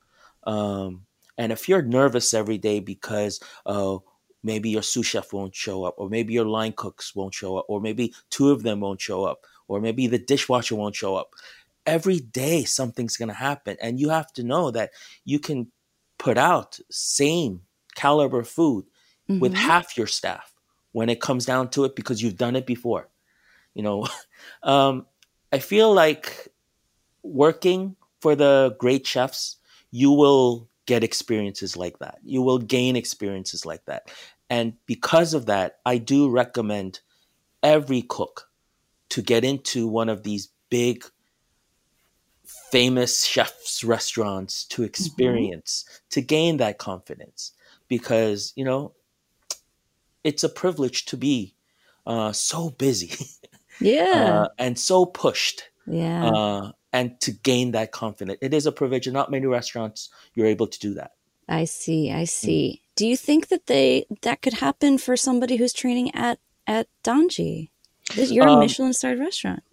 um, 0.44 1.06
and 1.38 1.52
if 1.52 1.68
you're 1.68 1.82
nervous 1.82 2.34
every 2.34 2.58
day 2.58 2.80
because 2.80 3.40
uh, 3.66 3.98
maybe 4.44 4.70
your 4.70 4.82
sous 4.82 5.06
chef 5.06 5.34
won't 5.34 5.56
show 5.56 5.84
up, 5.84 5.96
or 5.98 6.10
maybe 6.10 6.34
your 6.34 6.46
line 6.46 6.74
cooks 6.74 7.16
won't 7.16 7.34
show 7.34 7.58
up, 7.58 7.66
or 7.68 7.82
maybe 7.82 8.14
two 8.30 8.52
of 8.52 8.64
them 8.64 8.80
won't 8.80 9.02
show 9.02 9.24
up, 9.24 9.46
or 9.68 9.82
maybe 9.82 10.08
the 10.08 10.20
dishwasher 10.20 10.76
won't 10.76 10.96
show 10.96 11.16
up, 11.16 11.32
every 11.86 12.20
day 12.20 12.64
something's 12.64 13.18
going 13.18 13.30
to 13.30 13.36
happen. 13.36 13.78
And 13.82 14.00
you 14.00 14.10
have 14.10 14.32
to 14.34 14.44
know 14.44 14.72
that 14.72 14.92
you 15.26 15.40
can 15.40 15.72
put 16.18 16.38
out 16.38 16.80
same 16.90 17.62
caliber 17.96 18.44
food 18.44 18.86
mm-hmm. 19.30 19.40
with 19.40 19.54
half 19.54 19.98
your 19.98 20.08
staff 20.08 20.54
when 20.92 21.10
it 21.10 21.22
comes 21.22 21.46
down 21.46 21.70
to 21.70 21.86
it 21.86 21.96
because 21.96 22.22
you've 22.22 22.38
done 22.38 22.56
it 22.56 22.66
before. 22.66 23.10
You 23.78 23.84
know, 23.84 24.08
um, 24.64 25.06
I 25.54 25.60
feel 25.60 25.94
like 25.94 26.50
working 27.22 27.96
for 28.20 28.36
the 28.36 28.76
great 28.80 29.06
chefs, 29.06 29.58
you 29.92 30.12
will 30.12 30.68
get 30.88 31.04
experiences 31.04 31.78
like 31.78 32.00
that. 32.00 32.18
You 32.24 32.42
will 32.42 32.58
gain 32.58 32.96
experiences 32.96 33.66
like 33.66 33.86
that. 33.86 34.10
And 34.50 34.74
because 34.88 35.36
of 35.36 35.46
that, 35.46 35.78
I 35.86 36.00
do 36.00 36.30
recommend 36.30 37.02
every 37.62 38.02
cook 38.02 38.50
to 39.10 39.22
get 39.22 39.44
into 39.44 39.88
one 39.88 40.10
of 40.10 40.24
these 40.24 40.50
big 40.70 41.06
famous 42.72 43.24
chefs 43.24 43.84
restaurants 43.84 44.64
to 44.66 44.82
mm-hmm. 44.82 44.90
experience 44.90 45.86
mm-hmm. 45.88 46.04
to 46.10 46.22
gain 46.22 46.58
that 46.58 46.78
confidence 46.78 47.52
because 47.88 48.54
you 48.56 48.64
know 48.64 48.94
it's 50.24 50.44
a 50.44 50.50
privilege 50.50 51.06
to 51.06 51.18
be 51.18 51.54
uh, 52.06 52.32
so 52.32 52.70
busy 52.72 53.12
yeah 53.80 54.44
uh, 54.44 54.48
and 54.58 54.78
so 54.78 55.06
pushed 55.06 55.64
yeah 55.86 56.26
uh, 56.26 56.72
and 56.94 57.20
to 57.22 57.32
gain 57.32 57.72
that 57.72 57.92
confidence 57.92 58.38
it 58.42 58.54
is 58.54 58.66
a 58.66 58.72
privilege 58.72 59.08
and 59.08 59.14
not 59.14 59.32
many 59.32 59.46
restaurants 59.46 60.10
you're 60.36 60.48
able 60.48 60.68
to 60.68 60.80
do 60.80 60.94
that 60.94 61.12
i 61.48 61.64
see 61.66 62.12
i 62.12 62.24
see 62.24 62.82
mm. 62.82 62.96
do 62.96 63.08
you 63.08 63.18
think 63.18 63.48
that 63.48 63.68
they 63.68 64.06
that 64.22 64.42
could 64.42 64.54
happen 64.54 64.98
for 64.98 65.16
somebody 65.16 65.58
who's 65.58 65.74
training 65.74 66.14
at 66.16 66.40
at 66.66 66.88
danji 67.04 67.70
you're 68.16 68.48
um, 68.48 68.58
a 68.58 68.60
michelin 68.60 68.94
starred 68.94 69.20
restaurant 69.20 69.64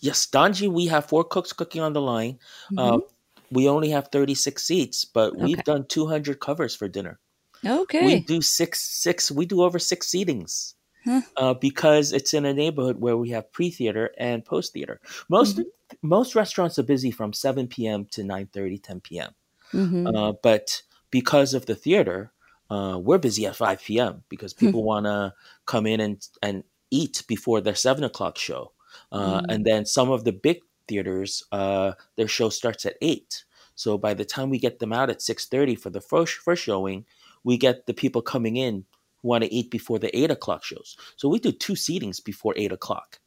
yes, 0.00 0.26
Danji, 0.26 0.68
we 0.68 0.86
have 0.86 1.06
four 1.06 1.24
cooks 1.24 1.52
cooking 1.52 1.82
on 1.82 1.92
the 1.92 2.00
line. 2.00 2.38
Uh, 2.76 2.92
mm-hmm. 2.92 2.96
Uh, 2.96 3.06
we 3.52 3.68
only 3.68 3.90
have 3.90 4.08
36 4.08 4.62
seats, 4.62 5.04
but 5.04 5.32
okay. 5.32 5.44
we've 5.44 5.64
done 5.64 5.84
200 5.86 6.38
covers 6.38 6.74
for 6.74 6.86
dinner. 6.86 7.18
Okay. 7.66 8.06
We 8.06 8.20
do 8.20 8.40
six, 8.40 8.80
six, 8.80 9.30
we 9.30 9.44
do 9.44 9.62
over 9.62 9.78
six 9.78 10.08
seatings. 10.08 10.74
Huh. 11.10 11.20
Uh, 11.36 11.54
because 11.54 12.12
it's 12.12 12.34
in 12.34 12.44
a 12.44 12.54
neighborhood 12.54 13.00
where 13.00 13.16
we 13.16 13.30
have 13.30 13.52
pre-theater 13.52 14.10
and 14.16 14.44
post-theater. 14.44 15.00
Most 15.28 15.58
mm-hmm. 15.58 15.98
most 16.02 16.36
restaurants 16.36 16.78
are 16.78 16.84
busy 16.84 17.10
from 17.10 17.32
7 17.32 17.66
p.m. 17.66 18.06
to 18.12 18.22
9 18.22 18.48
30, 18.52 18.78
10 18.78 19.00
p.m. 19.00 19.34
Mm-hmm. 19.72 20.06
Uh, 20.06 20.32
but 20.40 20.82
because 21.10 21.52
of 21.52 21.66
the 21.66 21.74
theater, 21.74 22.32
uh, 22.70 22.96
we're 23.02 23.18
busy 23.18 23.46
at 23.46 23.56
5 23.56 23.82
p.m. 23.82 24.22
because 24.28 24.52
hmm. 24.52 24.66
people 24.66 24.84
want 24.84 25.06
to 25.06 25.34
come 25.66 25.86
in 25.86 26.00
and, 26.00 26.26
and 26.42 26.62
eat 26.90 27.24
before 27.26 27.60
their 27.60 27.74
7 27.74 28.04
o'clock 28.04 28.38
show. 28.38 28.72
Uh, 29.10 29.40
mm-hmm. 29.40 29.50
And 29.50 29.64
then 29.64 29.86
some 29.86 30.10
of 30.10 30.24
the 30.24 30.32
big 30.32 30.60
theaters, 30.86 31.42
uh, 31.50 31.92
their 32.16 32.28
show 32.28 32.48
starts 32.48 32.86
at 32.86 32.96
8. 33.02 33.44
So 33.74 33.98
by 33.98 34.14
the 34.14 34.24
time 34.24 34.50
we 34.50 34.58
get 34.58 34.78
them 34.78 34.92
out 34.92 35.10
at 35.10 35.18
6.30 35.18 35.78
for 35.78 35.90
the 35.90 36.00
first, 36.00 36.34
first 36.34 36.62
showing, 36.62 37.06
we 37.42 37.56
get 37.56 37.86
the 37.86 37.94
people 37.94 38.22
coming 38.22 38.56
in 38.56 38.84
want 39.22 39.44
to 39.44 39.52
eat 39.52 39.70
before 39.70 39.98
the 39.98 40.16
8 40.16 40.30
o'clock 40.30 40.64
shows. 40.64 40.96
So 41.16 41.28
we 41.28 41.38
do 41.38 41.52
two 41.52 41.74
seatings 41.74 42.22
before 42.24 42.54
8 42.56 42.72
o'clock. 42.72 43.20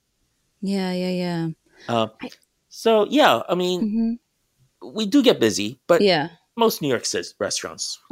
Yeah, 0.62 0.92
yeah, 0.94 1.10
yeah. 1.10 1.48
Uh, 1.88 2.08
so, 2.70 3.06
yeah, 3.10 3.42
I 3.48 3.56
mean, 3.56 4.20
mm-hmm. 4.82 4.96
we 4.96 5.06
do 5.06 5.22
get 5.22 5.40
busy, 5.40 5.80
but 5.88 6.02
yeah. 6.02 6.30
most 6.56 6.82
New 6.82 6.88
York 6.88 7.06
restaurants 7.40 8.00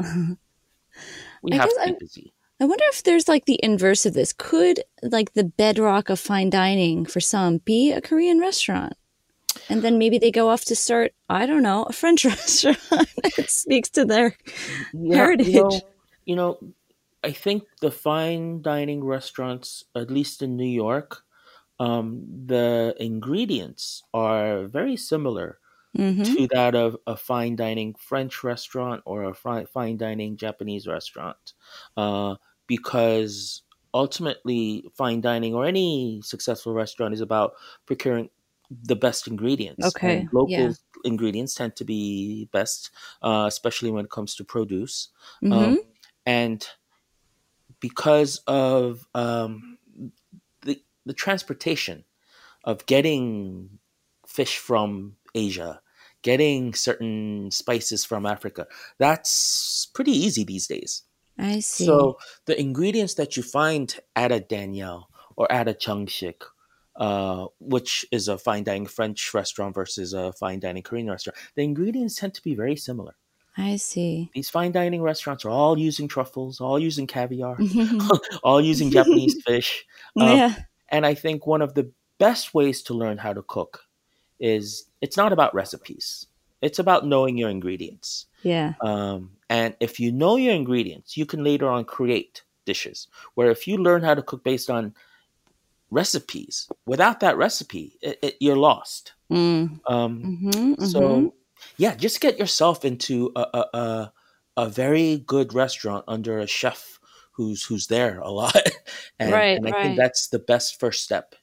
we 1.41 1.51
I 1.53 1.55
have 1.55 1.69
to 1.69 1.85
be 1.87 1.95
busy. 1.99 2.33
I 2.59 2.65
wonder 2.65 2.83
if 2.89 3.01
there's 3.01 3.27
like 3.27 3.45
the 3.45 3.59
inverse 3.63 4.05
of 4.05 4.13
this. 4.13 4.33
Could 4.33 4.83
like 5.01 5.33
the 5.33 5.43
bedrock 5.43 6.09
of 6.09 6.19
fine 6.19 6.51
dining 6.51 7.05
for 7.05 7.19
some 7.19 7.57
be 7.57 7.91
a 7.91 8.01
Korean 8.01 8.39
restaurant? 8.39 8.93
And 9.67 9.81
then 9.81 9.97
maybe 9.97 10.19
they 10.19 10.31
go 10.31 10.49
off 10.49 10.65
to 10.65 10.75
start, 10.75 11.13
I 11.27 11.45
don't 11.45 11.63
know, 11.63 11.83
a 11.83 11.93
French 11.93 12.23
restaurant. 12.25 12.77
it 13.37 13.49
speaks 13.49 13.89
to 13.91 14.05
their 14.05 14.37
yeah, 14.93 15.15
heritage. 15.15 15.47
You 15.47 15.63
know, 15.63 15.81
you 16.25 16.35
know, 16.35 16.59
I 17.23 17.31
think 17.31 17.63
the 17.81 17.91
fine 17.91 18.61
dining 18.61 19.03
restaurants, 19.03 19.85
at 19.95 20.09
least 20.09 20.41
in 20.41 20.55
New 20.55 20.65
York, 20.65 21.23
um, 21.79 22.25
the 22.45 22.95
ingredients 22.99 24.03
are 24.13 24.65
very 24.65 24.97
similar 24.97 25.59
mm-hmm. 25.97 26.23
to 26.23 26.47
that 26.53 26.75
of 26.75 26.97
a 27.07 27.15
fine 27.15 27.55
dining 27.55 27.95
French 27.95 28.43
restaurant 28.43 29.01
or 29.05 29.23
a 29.23 29.33
fine 29.33 29.97
dining 29.97 30.37
Japanese 30.37 30.87
restaurant, 30.87 31.53
uh, 31.97 32.35
because 32.67 33.63
ultimately, 33.93 34.85
fine 34.95 35.21
dining 35.21 35.53
or 35.53 35.65
any 35.65 36.21
successful 36.23 36.73
restaurant 36.73 37.13
is 37.13 37.21
about 37.21 37.53
procuring 37.85 38.29
the 38.83 38.95
best 38.95 39.27
ingredients. 39.27 39.85
Okay, 39.87 40.19
and 40.19 40.29
local 40.31 40.49
yeah. 40.49 40.71
ingredients 41.03 41.55
tend 41.55 41.75
to 41.75 41.83
be 41.83 42.47
best, 42.51 42.91
uh, 43.21 43.45
especially 43.47 43.91
when 43.91 44.05
it 44.05 44.11
comes 44.11 44.35
to 44.35 44.43
produce, 44.43 45.09
mm-hmm. 45.43 45.53
um, 45.53 45.79
and 46.25 46.67
because 47.81 48.37
of 48.47 49.05
um, 49.13 49.77
the 50.61 50.81
the 51.05 51.13
transportation 51.13 52.05
of 52.63 52.85
getting 52.85 53.79
fish 54.25 54.57
from 54.57 55.17
Asia, 55.35 55.81
getting 56.21 56.73
certain 56.73 57.51
spices 57.51 58.05
from 58.05 58.25
Africa. 58.25 58.67
That's 58.99 59.89
pretty 59.93 60.11
easy 60.11 60.45
these 60.45 60.67
days. 60.67 61.03
I 61.37 61.59
see. 61.59 61.85
So 61.85 62.17
the 62.45 62.59
ingredients 62.59 63.15
that 63.15 63.35
you 63.35 63.43
find 63.43 63.93
at 64.15 64.31
a 64.31 64.39
Daniel 64.39 65.09
or 65.35 65.51
at 65.51 65.67
a 65.67 65.73
Jungsik, 65.73 66.43
uh, 66.95 67.47
which 67.59 68.05
is 68.11 68.27
a 68.27 68.37
fine 68.37 68.63
dining 68.63 68.85
French 68.85 69.33
restaurant 69.33 69.73
versus 69.73 70.13
a 70.13 70.33
fine 70.33 70.59
dining 70.59 70.83
Korean 70.83 71.09
restaurant, 71.09 71.37
the 71.55 71.63
ingredients 71.63 72.15
tend 72.15 72.33
to 72.35 72.43
be 72.43 72.53
very 72.53 72.75
similar. 72.75 73.15
I 73.57 73.75
see. 73.75 74.31
These 74.33 74.49
fine 74.49 74.71
dining 74.71 75.01
restaurants 75.01 75.43
are 75.45 75.49
all 75.49 75.77
using 75.77 76.07
truffles, 76.07 76.61
all 76.61 76.79
using 76.79 77.07
caviar, 77.07 77.57
all 78.43 78.61
using 78.61 78.91
Japanese 78.91 79.41
fish. 79.45 79.85
Um, 80.19 80.37
yeah. 80.37 80.55
And 80.89 81.05
I 81.05 81.13
think 81.13 81.45
one 81.45 81.61
of 81.61 81.73
the 81.73 81.91
best 82.17 82.53
ways 82.53 82.81
to 82.83 82.93
learn 82.93 83.17
how 83.17 83.33
to 83.33 83.41
cook 83.43 83.83
is 84.39 84.85
it's 85.01 85.17
not 85.17 85.33
about 85.33 85.53
recipes. 85.53 86.27
It's 86.61 86.79
about 86.79 87.05
knowing 87.05 87.37
your 87.37 87.49
ingredients. 87.49 88.27
Yeah. 88.43 88.73
Um, 88.81 89.31
and 89.49 89.75
if 89.79 89.99
you 89.99 90.11
know 90.11 90.35
your 90.35 90.53
ingredients, 90.53 91.17
you 91.17 91.25
can 91.25 91.43
later 91.43 91.67
on 91.67 91.85
create 91.85 92.43
dishes. 92.65 93.07
Where 93.33 93.49
if 93.49 93.67
you 93.67 93.77
learn 93.77 94.03
how 94.03 94.13
to 94.13 94.21
cook 94.21 94.43
based 94.43 94.69
on 94.69 94.93
recipes, 95.89 96.69
without 96.85 97.19
that 97.21 97.37
recipe, 97.37 97.97
it, 98.01 98.19
it, 98.21 98.35
you're 98.39 98.57
lost. 98.57 99.13
Mm. 99.31 99.79
Um, 99.87 100.39
mm-hmm, 100.53 100.85
so, 100.85 101.01
mm-hmm. 101.01 101.27
Yeah, 101.77 101.95
just 101.95 102.21
get 102.21 102.39
yourself 102.39 102.85
into 102.85 103.31
a, 103.35 103.45
a, 103.53 103.77
a, 103.77 104.13
a 104.57 104.69
very 104.69 105.23
good 105.25 105.53
restaurant 105.53 106.05
under 106.07 106.39
a 106.39 106.47
chef 106.47 106.99
who's 107.33 107.63
who's 107.63 107.87
there 107.87 108.19
a 108.19 108.29
lot. 108.29 108.55
and, 109.19 109.31
right, 109.31 109.57
and 109.57 109.67
I 109.67 109.71
right. 109.71 109.83
think 109.83 109.97
that's 109.97 110.27
the 110.27 110.39
best 110.39 110.79
first 110.79 111.03
step. 111.03 111.35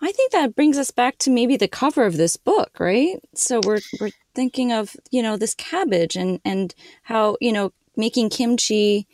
I 0.00 0.12
think 0.12 0.32
that 0.32 0.54
brings 0.54 0.78
us 0.78 0.90
back 0.90 1.18
to 1.18 1.30
maybe 1.30 1.56
the 1.56 1.68
cover 1.68 2.04
of 2.04 2.16
this 2.16 2.36
book, 2.36 2.78
right? 2.80 3.18
So 3.34 3.60
we're 3.64 3.80
we're 4.00 4.10
thinking 4.34 4.72
of, 4.72 4.96
you 5.10 5.22
know, 5.22 5.36
this 5.36 5.54
cabbage 5.54 6.16
and 6.16 6.40
and 6.44 6.74
how, 7.02 7.36
you 7.40 7.52
know, 7.52 7.72
making 7.96 8.30
kimchi 8.30 9.06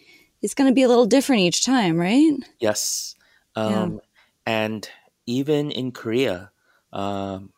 is 0.43 0.55
going 0.55 0.69
to 0.69 0.75
be 0.75 0.83
a 0.83 0.89
little 0.89 1.07
different 1.07 1.43
each 1.43 1.65
time, 1.65 1.97
right? 1.97 2.33
Yes. 2.61 3.15
Um, 3.55 3.95
yeah. 3.95 3.99
and 4.47 4.91
even 5.27 5.71
in 5.71 5.93
Korea, 5.93 6.51
um, 6.93 7.53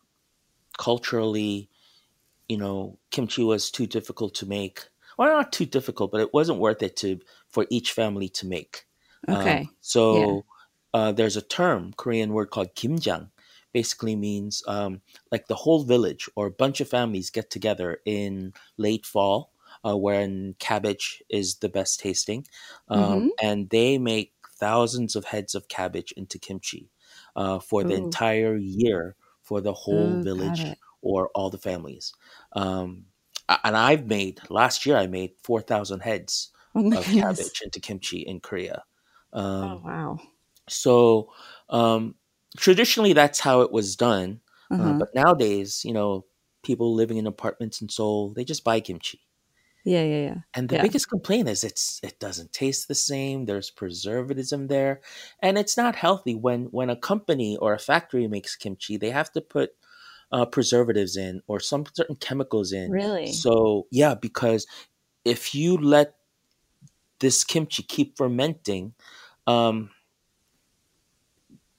culturally, 0.77 1.71
you 2.49 2.57
know, 2.57 2.99
kimchi 3.11 3.43
was 3.43 3.71
too 3.71 3.87
difficult 3.87 4.35
to 4.37 4.47
make. 4.47 4.85
Well, 5.17 5.29
not 5.29 5.53
too 5.53 5.67
difficult, 5.67 6.11
but 6.11 6.21
it 6.21 6.35
wasn't 6.35 6.59
worth 6.59 6.83
it 6.83 6.97
to 6.97 7.21
for 7.49 7.67
each 7.71 7.93
family 7.93 8.29
to 8.31 8.47
make. 8.47 8.87
Okay. 9.29 9.61
Um, 9.61 9.71
so 9.81 10.19
yeah 10.19 10.41
uh, 10.95 11.11
there's 11.11 11.37
a 11.37 11.43
term, 11.43 11.93
Korean 11.97 12.33
word 12.33 12.51
called 12.51 12.75
kimjang, 12.77 13.29
basically 13.73 14.15
means 14.15 14.63
um, 14.69 15.03
like 15.33 15.49
the 15.49 15.57
whole 15.57 15.83
village 15.83 16.31
or 16.37 16.47
a 16.47 16.53
bunch 16.53 16.81
of 16.81 16.89
families 16.89 17.31
get 17.31 17.51
together 17.51 17.99
in 18.07 18.55
late 18.79 19.05
fall 19.05 19.51
uh, 19.85 19.97
when 19.97 20.55
cabbage 20.61 21.21
is 21.29 21.57
the 21.57 21.69
best 21.69 21.99
tasting, 21.99 22.47
um, 22.89 23.03
mm-hmm. 23.03 23.29
and 23.43 23.69
they 23.71 23.99
make 23.99 24.33
thousands 24.57 25.17
of 25.17 25.25
heads 25.25 25.57
of 25.57 25.67
cabbage 25.67 26.13
into 26.17 26.39
kimchi 26.39 26.89
uh, 27.35 27.59
for 27.59 27.83
Ooh. 27.83 27.89
the 27.89 27.95
entire 27.95 28.57
year 28.57 29.17
for 29.43 29.61
the 29.61 29.73
whole 29.75 30.23
village 30.23 30.65
or 31.05 31.29
all 31.35 31.51
the 31.51 31.59
families. 31.59 32.13
Um, 32.55 33.05
and 33.63 33.77
I've 33.77 34.07
made 34.07 34.41
last 34.49 34.87
year 34.87 34.97
I 34.97 35.07
made 35.07 35.33
four 35.43 35.61
thousand 35.61 36.01
heads 36.01 36.51
oh 36.75 36.81
of 36.87 37.05
goodness. 37.05 37.21
cabbage 37.21 37.61
into 37.63 37.79
kimchi 37.79 38.21
in 38.21 38.41
Korea. 38.41 38.83
oh 39.33 39.41
um, 39.41 39.85
wow! 39.85 40.19
So 40.69 41.31
um, 41.69 42.15
traditionally, 42.57 43.13
that's 43.13 43.41
how 43.41 43.61
it 43.61 43.71
was 43.71 43.97
done. 43.97 44.41
Uh, 44.71 44.75
uh-huh. 44.75 44.91
Uh, 44.91 44.99
but 44.99 45.15
nowadays, 45.15 45.83
you 45.85 45.93
know, 45.93 46.25
people 46.63 46.95
living 46.95 47.19
in 47.19 47.27
apartments 47.27 47.83
in 47.83 47.89
Seoul, 47.89 48.33
they 48.33 48.45
just 48.45 48.65
buy 48.65 48.81
kimchi. 48.81 49.21
Yeah, 49.85 50.03
yeah, 50.03 50.23
yeah. 50.23 50.37
And 50.55 50.71
the 50.71 50.77
yeah. 50.77 50.83
biggest 50.83 51.11
complaint 51.11 51.47
is 51.47 51.63
it's 51.63 52.01
it 52.03 52.19
doesn't 52.19 52.55
taste 52.55 52.89
the 52.89 52.95
same. 52.95 53.45
There's 53.45 53.71
preservatives 53.71 54.53
in 54.53 54.69
there, 54.69 55.03
and 55.41 55.59
it's 55.59 55.77
not 55.77 55.95
healthy. 55.95 56.35
When 56.35 56.65
when 56.67 56.89
a 56.89 56.97
company 56.97 57.59
or 57.59 57.75
a 57.75 57.79
factory 57.79 58.27
makes 58.27 58.57
kimchi, 58.57 58.97
they 58.97 59.11
have 59.11 59.31
to 59.33 59.43
put 59.43 59.73
uh, 60.35 60.45
preservatives 60.45 61.17
in 61.17 61.41
or 61.47 61.61
some 61.61 61.87
certain 61.95 62.17
chemicals 62.17 62.73
in. 62.73 62.91
Really? 62.91 63.33
So 63.33 63.87
yeah, 63.93 64.15
because 64.15 64.67
if 65.25 65.55
you 65.55 65.77
let 65.77 66.17
this 67.21 67.45
kimchi 67.45 67.85
keep 67.85 68.19
fermenting, 68.19 68.95
um, 69.47 69.91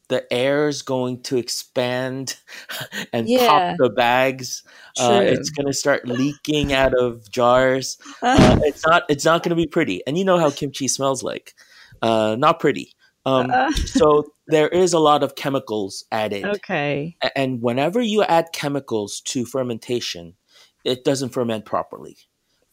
the 0.08 0.32
air 0.32 0.70
is 0.70 0.84
going 0.84 1.22
to 1.24 1.36
expand 1.36 2.38
and 3.14 3.28
yeah. 3.28 3.48
pop 3.48 3.76
the 3.78 3.90
bags. 3.90 4.64
Uh, 4.98 5.20
it's 5.22 5.50
going 5.50 5.68
to 5.68 5.74
start 5.74 6.08
leaking 6.08 6.72
out 6.72 6.94
of 6.98 7.30
jars. 7.30 7.98
Uh, 8.22 8.60
it's 8.64 8.86
not. 8.88 9.04
It's 9.10 9.26
not 9.26 9.44
going 9.44 9.50
to 9.50 9.56
be 9.56 9.68
pretty. 9.68 10.02
And 10.08 10.18
you 10.18 10.24
know 10.24 10.40
how 10.40 10.50
kimchi 10.50 10.88
smells 10.88 11.22
like. 11.22 11.54
Uh, 12.02 12.36
not 12.40 12.60
pretty. 12.60 12.94
Um, 13.26 13.50
uh. 13.52 13.72
so 13.74 14.32
there 14.48 14.68
is 14.68 14.94
a 14.94 15.00
lot 15.00 15.24
of 15.24 15.36
chemicals 15.36 16.06
added. 16.12 16.46
Okay. 16.46 17.18
And 17.36 17.62
whenever 17.62 18.02
you 18.02 18.24
add 18.24 18.50
chemicals 18.54 19.22
to 19.22 19.46
fermentation, 19.46 20.36
it 20.84 21.04
doesn't 21.04 21.30
ferment 21.30 21.66
properly. 21.66 22.18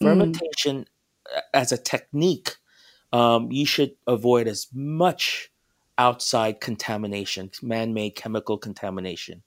Mm. 0.03 0.07
Fermentation, 0.07 0.81
mm. 0.81 1.41
as 1.55 1.73
a 1.73 1.79
technique, 1.79 2.57
um, 3.13 3.51
you 3.51 3.67
should 3.67 3.93
avoid 4.07 4.47
as 4.47 4.69
much 4.73 5.51
outside 5.99 6.61
contamination, 6.61 7.51
man 7.63 7.93
made 7.93 8.17
chemical 8.17 8.57
contamination. 8.59 9.43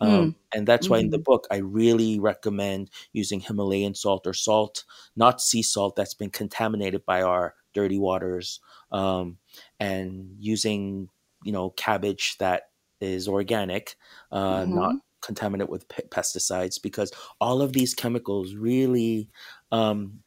Um, 0.00 0.10
mm. 0.10 0.34
And 0.54 0.66
that's 0.66 0.88
why 0.88 0.98
mm-hmm. 0.98 1.04
in 1.04 1.10
the 1.10 1.18
mm-hmm. 1.18 1.24
book, 1.24 1.46
I 1.50 1.56
really 1.56 2.18
recommend 2.18 2.90
using 3.12 3.40
Himalayan 3.40 3.94
salt 3.94 4.26
or 4.26 4.32
salt, 4.32 4.84
not 5.14 5.40
sea 5.40 5.62
salt 5.62 5.96
that's 5.96 6.14
been 6.14 6.30
contaminated 6.30 7.04
by 7.04 7.22
our 7.22 7.54
dirty 7.74 7.98
waters, 7.98 8.60
um, 8.92 9.38
and 9.78 10.34
using, 10.38 11.08
you 11.44 11.52
know, 11.52 11.70
cabbage 11.70 12.36
that 12.38 12.70
is 13.00 13.28
organic, 13.28 13.96
uh, 14.32 14.60
mm-hmm. 14.60 14.74
not 14.74 14.94
contaminate 15.20 15.68
with 15.68 15.88
p- 15.88 16.02
pesticides 16.08 16.80
because 16.80 17.12
all 17.40 17.62
of 17.62 17.72
these 17.72 17.94
chemicals 17.94 18.54
really 18.54 19.28
um, 19.72 20.20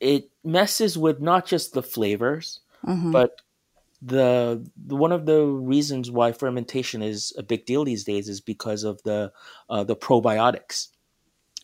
it 0.00 0.30
messes 0.44 0.96
with 0.96 1.20
not 1.20 1.46
just 1.46 1.72
the 1.72 1.82
flavors 1.82 2.60
mm-hmm. 2.86 3.10
but 3.10 3.40
the, 4.00 4.64
the, 4.86 4.94
one 4.94 5.10
of 5.10 5.26
the 5.26 5.44
reasons 5.44 6.08
why 6.08 6.30
fermentation 6.30 7.02
is 7.02 7.32
a 7.36 7.42
big 7.42 7.66
deal 7.66 7.84
these 7.84 8.04
days 8.04 8.28
is 8.28 8.40
because 8.40 8.84
of 8.84 9.02
the 9.02 9.32
uh, 9.68 9.82
the 9.82 9.96
probiotics 9.96 10.88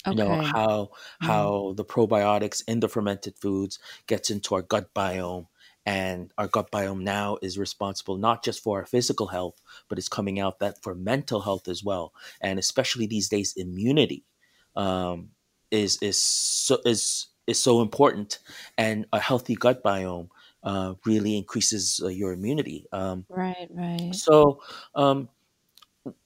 okay. 0.07 0.17
you 0.17 0.25
know 0.25 0.43
how 0.43 0.91
mm. 1.23 1.27
how 1.27 1.75
the 1.77 1.85
probiotics 1.85 2.63
in 2.67 2.81
the 2.81 2.89
fermented 2.89 3.39
foods 3.39 3.79
gets 4.07 4.31
into 4.31 4.55
our 4.55 4.63
gut 4.63 4.93
biome 4.95 5.47
and 5.87 6.33
our 6.39 6.49
gut 6.49 6.71
biome 6.71 7.03
now 7.03 7.37
is 7.43 7.59
responsible 7.59 8.17
not 8.17 8.43
just 8.43 8.63
for 8.63 8.79
our 8.81 8.87
physical 8.87 9.27
health 9.27 9.61
but 9.89 9.99
it's 9.99 10.09
coming 10.09 10.41
out 10.41 10.59
that 10.59 10.83
for 10.83 10.95
mental 10.95 11.41
health 11.41 11.69
as 11.69 11.85
well 11.85 12.13
and 12.41 12.59
especially 12.59 13.07
these 13.07 13.29
days 13.29 13.55
immunity 13.57 14.25
um, 14.77 15.31
is 15.71 15.99
is 16.03 16.21
so 16.21 16.79
is 16.85 17.27
is 17.47 17.61
so 17.61 17.83
important 17.83 18.39
and 18.79 19.07
a 19.13 19.21
healthy 19.21 19.55
gut 19.55 19.83
biome 19.83 20.29
uh, 20.63 20.95
really 21.05 21.37
increases 21.37 22.01
uh, 22.03 22.09
your 22.09 22.33
immunity 22.33 22.87
um, 22.93 23.27
right 23.29 23.69
right 23.75 24.15
so 24.15 24.63
um, 24.95 25.29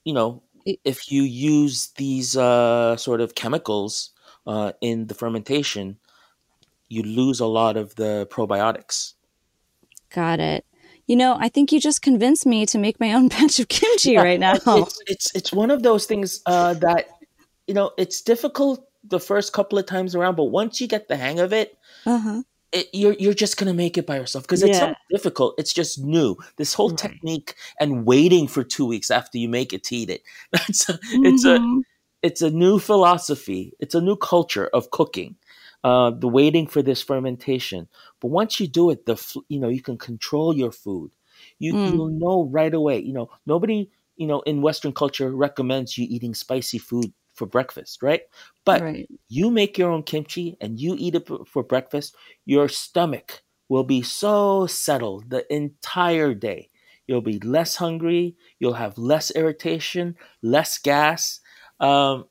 you 0.05 0.13
know 0.13 0.43
if 0.85 1.11
you 1.13 1.23
use 1.23 1.89
these 1.97 2.37
uh, 2.37 2.97
sort 2.97 3.21
of 3.21 3.35
chemicals 3.35 4.11
uh, 4.47 4.73
in 4.81 5.07
the 5.07 5.15
fermentation 5.15 5.99
you 6.89 7.03
lose 7.03 7.41
a 7.41 7.47
lot 7.47 7.77
of 7.77 7.95
the 7.97 8.27
probiotics 8.31 9.15
Got 10.11 10.41
it. 10.41 10.65
You 11.07 11.17
know, 11.17 11.37
I 11.39 11.49
think 11.49 11.73
you 11.73 11.81
just 11.81 12.03
convinced 12.03 12.47
me 12.47 12.67
to 12.67 12.79
make 12.79 13.01
my 13.01 13.13
own 13.13 13.29
batch 13.35 13.59
of 13.59 13.69
kimchi 13.69 14.13
yeah, 14.13 14.23
right 14.23 14.41
now. 14.41 14.55
It's, 14.55 15.03
it's, 15.07 15.35
it's 15.35 15.53
one 15.53 15.71
of 15.71 15.83
those 15.83 16.07
things 16.07 16.43
uh, 16.47 16.75
that 16.75 17.09
you 17.67 17.75
know 17.75 17.93
it's 17.99 18.23
difficult 18.23 18.85
the 19.05 19.21
first 19.21 19.53
couple 19.53 19.79
of 19.79 19.87
times 19.87 20.15
around, 20.15 20.37
but 20.37 20.45
once 20.45 20.81
you 20.81 20.87
get 20.87 21.09
the 21.09 21.17
hang 21.17 21.41
of 21.41 21.53
it, 21.53 21.79
uh-huh. 22.05 22.43
It 22.73 22.89
you're 22.93 23.15
you're 23.15 23.35
just 23.35 23.57
gonna 23.57 23.75
make 23.75 23.97
it 23.99 24.07
by 24.07 24.17
yourself 24.17 24.45
because 24.45 24.63
it's 24.63 24.79
yeah. 24.79 24.95
difficult. 25.11 25.55
It's 25.59 25.73
just 25.73 25.99
new. 25.99 26.37
This 26.57 26.75
whole 26.75 26.91
right. 26.91 26.99
technique 26.99 27.55
and 27.81 28.05
waiting 28.05 28.49
for 28.49 28.65
two 28.65 28.87
weeks 28.87 29.11
after 29.11 29.39
you 29.39 29.49
make 29.49 29.73
it 29.73 29.85
to 29.85 29.97
eat 29.97 30.11
it. 30.11 30.23
That's 30.53 30.89
a, 30.89 30.95
mm-hmm. 30.95 31.27
it's 31.27 31.45
a 31.45 31.59
mm-hmm. 31.59 31.79
it's 32.23 32.43
a 32.43 32.51
new 32.51 32.79
philosophy. 32.79 33.73
It's 33.81 33.95
a 33.95 34.01
new 34.01 34.17
culture 34.17 34.67
of 34.67 34.91
cooking 34.91 35.37
uh, 35.85 36.11
the 36.11 36.29
waiting 36.29 36.67
for 36.67 36.83
this 36.83 37.03
fermentation. 37.03 37.89
But 38.21 38.29
once 38.29 38.59
you 38.61 38.67
do 38.67 38.91
it, 38.91 39.07
the 39.07 39.17
you 39.49 39.61
know 39.61 39.69
you 39.69 39.83
can 39.83 39.99
control 39.99 40.57
your 40.57 40.73
food. 40.73 41.13
You 41.59 41.75
mm. 41.75 41.93
you'll 41.93 42.09
know 42.09 42.49
right 42.51 42.73
away. 42.73 43.01
You 43.01 43.13
know 43.13 43.31
nobody 43.47 43.91
you 44.17 44.27
know 44.27 44.41
in 44.41 44.63
Western 44.63 44.93
culture 44.93 45.31
recommends 45.31 45.97
you 45.97 46.07
eating 46.09 46.35
spicy 46.35 46.79
food 46.79 47.13
for 47.39 47.47
breakfast, 47.47 48.03
right? 48.03 48.23
But 48.65 48.83
right. 48.83 49.09
you 49.29 49.51
make 49.51 49.79
your 49.79 49.91
own 49.91 50.03
kimchi 50.03 50.57
and 50.61 50.79
you 50.79 50.97
eat 50.99 51.15
it 51.15 51.29
for 51.47 51.63
breakfast. 51.63 52.15
Your 52.45 52.69
stomach 52.69 53.43
will 53.69 53.85
be 53.85 54.03
so 54.03 54.67
settled 54.67 55.31
the 55.31 55.51
entire 55.53 56.35
day. 56.35 56.71
You'll 57.07 57.23
be 57.23 57.39
less 57.39 57.77
hungry. 57.77 58.37
You'll 58.59 58.75
have 58.75 58.99
less 58.99 59.31
irritation, 59.31 60.17
less 60.43 60.79
gas. 60.79 61.41
Um, 61.81 62.27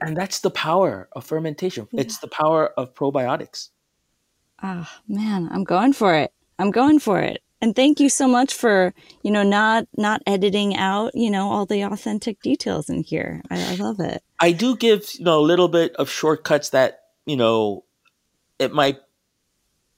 and 0.00 0.16
that's 0.16 0.40
the 0.40 0.50
power 0.50 1.08
of 1.12 1.26
fermentation. 1.26 1.88
Yeah. 1.92 2.02
It's 2.02 2.18
the 2.18 2.28
power 2.28 2.68
of 2.78 2.94
probiotics. 2.94 3.68
Ah, 4.62 4.88
oh, 4.90 5.02
man, 5.06 5.48
I'm 5.52 5.64
going 5.64 5.92
for 5.92 6.14
it. 6.14 6.32
I'm 6.58 6.70
going 6.70 6.98
for 6.98 7.20
it. 7.20 7.42
And 7.60 7.74
thank 7.74 7.98
you 7.98 8.08
so 8.08 8.28
much 8.28 8.54
for, 8.54 8.94
you 9.22 9.30
know, 9.30 9.42
not 9.42 9.88
not 9.96 10.22
editing 10.26 10.76
out, 10.76 11.14
you 11.14 11.30
know, 11.30 11.50
all 11.50 11.66
the 11.66 11.82
authentic 11.82 12.40
details 12.40 12.88
in 12.88 13.02
here. 13.02 13.42
I, 13.50 13.72
I 13.72 13.74
love 13.74 13.98
it. 14.00 14.22
I 14.38 14.52
do 14.52 14.76
give, 14.76 15.08
you 15.18 15.24
know, 15.24 15.40
a 15.40 15.42
little 15.42 15.68
bit 15.68 15.94
of 15.96 16.08
shortcuts 16.08 16.70
that, 16.70 17.00
you 17.26 17.36
know, 17.36 17.84
it 18.58 18.72
might 18.72 18.98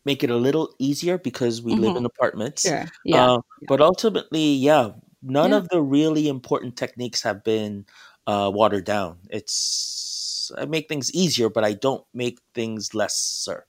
make 0.04 0.24
it 0.24 0.30
a 0.30 0.36
little 0.36 0.74
easier 0.78 1.18
because 1.18 1.60
we 1.60 1.72
mm-hmm. 1.72 1.82
live 1.82 1.96
in 1.96 2.04
apartments. 2.04 2.62
Sure. 2.62 2.86
Yeah. 3.04 3.24
Uh, 3.24 3.34
yeah. 3.34 3.66
But 3.68 3.80
ultimately, 3.80 4.54
yeah, 4.54 4.92
none 5.22 5.50
yeah. 5.50 5.58
of 5.58 5.68
the 5.68 5.82
really 5.82 6.28
important 6.28 6.76
techniques 6.76 7.22
have 7.22 7.44
been 7.44 7.84
uh, 8.26 8.50
watered 8.52 8.84
down. 8.84 9.18
It's 9.28 10.50
I 10.56 10.64
make 10.64 10.88
things 10.88 11.12
easier, 11.12 11.48
but 11.48 11.64
I 11.64 11.74
don't 11.74 12.04
make 12.14 12.38
things 12.54 12.94
lesser. 12.94 13.66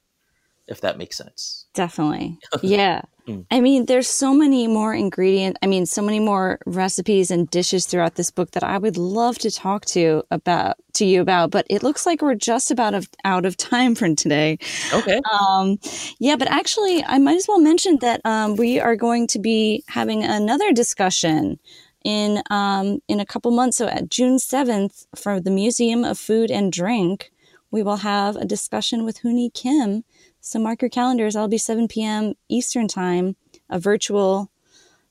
If 0.67 0.81
that 0.81 0.97
makes 0.97 1.17
sense. 1.17 1.65
Definitely. 1.73 2.37
Yeah. 2.61 3.01
Mm. 3.31 3.45
I 3.51 3.61
mean, 3.61 3.85
there's 3.85 4.09
so 4.09 4.33
many 4.33 4.67
more 4.67 4.93
ingredients. 4.93 5.59
I 5.63 5.67
mean, 5.67 5.85
so 5.85 6.01
many 6.01 6.19
more 6.19 6.59
recipes 6.65 7.31
and 7.31 7.49
dishes 7.49 7.85
throughout 7.85 8.15
this 8.15 8.31
book 8.31 8.51
that 8.51 8.63
I 8.63 8.77
would 8.77 8.97
love 8.97 9.37
to 9.39 9.51
talk 9.51 9.85
to 9.85 10.23
about 10.31 10.77
to 10.93 11.05
you 11.05 11.21
about, 11.21 11.51
but 11.51 11.65
it 11.69 11.83
looks 11.83 12.05
like 12.05 12.21
we're 12.21 12.35
just 12.35 12.71
about 12.71 12.93
of, 12.93 13.07
out 13.23 13.45
of 13.45 13.55
time 13.55 13.95
for 13.95 14.13
today. 14.13 14.57
Okay. 14.93 15.21
Um, 15.31 15.79
yeah, 16.19 16.35
but 16.35 16.49
actually, 16.49 17.03
I 17.03 17.17
might 17.17 17.37
as 17.37 17.47
well 17.47 17.59
mention 17.59 17.97
that 18.01 18.21
um, 18.25 18.55
we 18.55 18.79
are 18.79 18.95
going 18.95 19.27
to 19.27 19.39
be 19.39 19.83
having 19.87 20.23
another 20.23 20.73
discussion 20.73 21.59
in 22.03 22.41
um, 22.49 22.99
in 23.07 23.19
a 23.19 23.25
couple 23.25 23.51
months. 23.51 23.77
So 23.77 23.87
at 23.87 24.09
June 24.09 24.39
seventh, 24.39 25.05
for 25.15 25.39
the 25.39 25.51
Museum 25.51 26.03
of 26.03 26.17
Food 26.19 26.51
and 26.51 26.71
Drink, 26.71 27.31
we 27.71 27.83
will 27.83 27.97
have 27.97 28.35
a 28.35 28.45
discussion 28.45 29.05
with 29.05 29.21
Hooni 29.21 29.53
Kim. 29.53 30.03
So 30.41 30.59
mark 30.59 30.81
your 30.81 30.89
calendars. 30.89 31.35
I'll 31.35 31.47
be 31.47 31.57
seven 31.57 31.87
p.m. 31.87 32.33
Eastern 32.49 32.87
time, 32.87 33.35
a 33.69 33.79
virtual 33.79 34.51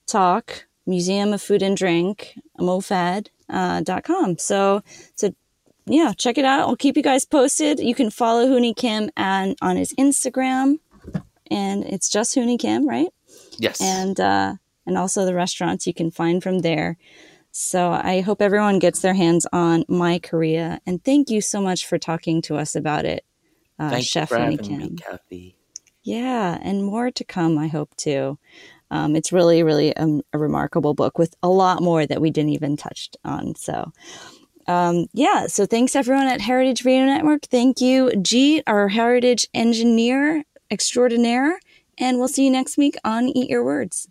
talk. 0.07 0.67
Museum 0.87 1.33
of 1.33 1.41
Food 1.41 1.63
and 1.63 1.77
Drink, 1.77 2.35
mofad.com. 2.59 3.31
Uh, 3.49 3.81
dot 3.81 4.05
com. 4.05 4.39
so 4.39 4.81
so 5.17 5.35
yeah, 5.87 6.13
check 6.17 6.39
it 6.39 6.45
out. 6.45 6.69
I'll 6.69 6.77
keep 6.77 6.97
you 6.97 7.03
guys 7.03 7.25
posted. 7.25 7.81
You 7.81 7.97
can 7.97 8.11
follow 8.11 8.47
Hooni 8.47 8.77
Kim 8.77 9.11
and 9.17 9.57
on 9.61 9.77
his 9.77 9.93
Instagram, 9.95 10.79
and 11.51 11.85
it's 11.85 12.09
just 12.09 12.37
Hooni 12.37 12.59
Kim, 12.61 12.89
right? 12.89 13.09
Yes. 13.59 13.81
And 13.81 14.21
uh, 14.21 14.55
and 14.87 14.97
also 14.97 15.25
the 15.25 15.35
restaurants 15.35 15.87
you 15.87 15.95
can 15.95 16.13
find 16.13 16.43
from 16.43 16.61
there. 16.61 16.97
So 17.51 17.91
I 17.91 18.21
hope 18.21 18.41
everyone 18.41 18.79
gets 18.79 19.01
their 19.01 19.15
hands 19.15 19.47
on 19.53 19.85
My 19.89 20.21
Korea. 20.21 20.81
And 20.87 21.05
thank 21.05 21.29
you 21.29 21.41
so 21.41 21.61
much 21.61 21.87
for 21.87 21.99
talking 21.99 22.41
to 22.43 22.57
us 22.57 22.77
about 22.77 23.05
it, 23.05 23.25
uh, 23.81 23.91
Thanks 23.91 24.07
Chef 24.09 24.29
for 24.29 24.39
having 24.39 24.59
Kim. 24.59 24.79
me, 24.79 24.97
Cathy. 24.97 25.57
Yeah, 26.03 26.59
and 26.63 26.85
more 26.85 27.11
to 27.11 27.25
come, 27.25 27.59
I 27.59 27.67
hope 27.67 27.97
too. 27.97 28.39
Um, 28.91 29.17
it's 29.17 29.33
really, 29.33 29.63
really 29.63 29.93
a, 29.97 30.21
a, 30.33 30.39
remarkable 30.39 30.95
book 30.95 31.17
with 31.17 31.35
a 31.43 31.49
lot 31.49 31.81
more 31.81 32.05
that 32.07 32.21
we 32.21 32.31
didn't 32.31 32.51
even 32.51 32.77
touch 32.77 33.11
on. 33.25 33.55
So, 33.55 33.93
um, 34.67 35.07
yeah, 35.13 35.47
so 35.47 35.65
thanks 35.65 35.95
everyone 35.95 36.27
at 36.27 36.41
Heritage 36.41 36.85
Radio 36.85 37.05
Network. 37.05 37.43
Thank 37.43 37.81
you, 37.81 38.11
G, 38.21 38.63
our 38.67 38.89
heritage 38.89 39.47
engineer 39.55 40.45
extraordinaire. 40.71 41.59
And 41.99 42.19
we'll 42.19 42.29
see 42.29 42.45
you 42.45 42.51
next 42.51 42.77
week 42.77 42.97
on 43.05 43.29
Eat 43.29 43.51
Your 43.51 43.65
Words. 43.65 44.09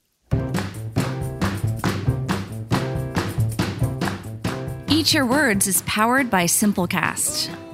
Eat 4.88 5.14
Your 5.14 5.26
Words 5.26 5.68
is 5.68 5.82
powered 5.84 6.30
by 6.30 6.46
Simplecast. 6.46 7.69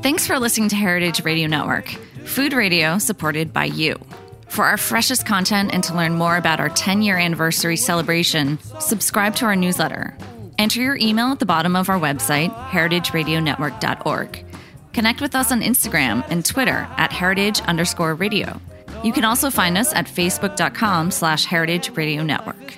Thanks 0.00 0.26
for 0.28 0.38
listening 0.38 0.68
to 0.68 0.76
Heritage 0.76 1.24
Radio 1.24 1.48
Network, 1.48 1.88
food 2.24 2.52
radio 2.52 2.98
supported 2.98 3.52
by 3.52 3.64
you. 3.64 3.98
For 4.46 4.64
our 4.64 4.76
freshest 4.76 5.26
content 5.26 5.70
and 5.72 5.82
to 5.84 5.94
learn 5.94 6.14
more 6.14 6.36
about 6.36 6.60
our 6.60 6.68
10 6.68 7.02
year 7.02 7.18
anniversary 7.18 7.76
celebration, 7.76 8.58
subscribe 8.80 9.34
to 9.36 9.46
our 9.46 9.56
newsletter. 9.56 10.16
Enter 10.56 10.80
your 10.80 10.96
email 10.96 11.26
at 11.32 11.40
the 11.40 11.46
bottom 11.46 11.74
of 11.74 11.88
our 11.88 11.98
website, 11.98 12.54
heritageradionetwork.org. 12.70 14.44
Connect 14.92 15.20
with 15.20 15.34
us 15.34 15.50
on 15.52 15.62
Instagram 15.62 16.24
and 16.30 16.44
Twitter 16.46 16.88
at 16.96 17.12
heritage 17.12 17.60
underscore 17.62 18.14
radio. 18.14 18.60
You 19.02 19.12
can 19.12 19.24
also 19.24 19.50
find 19.50 19.76
us 19.76 19.92
at 19.92 20.06
facebook.com 20.06 21.10
slash 21.10 21.44
heritage 21.44 21.90
radio 21.96 22.22
network. 22.22 22.77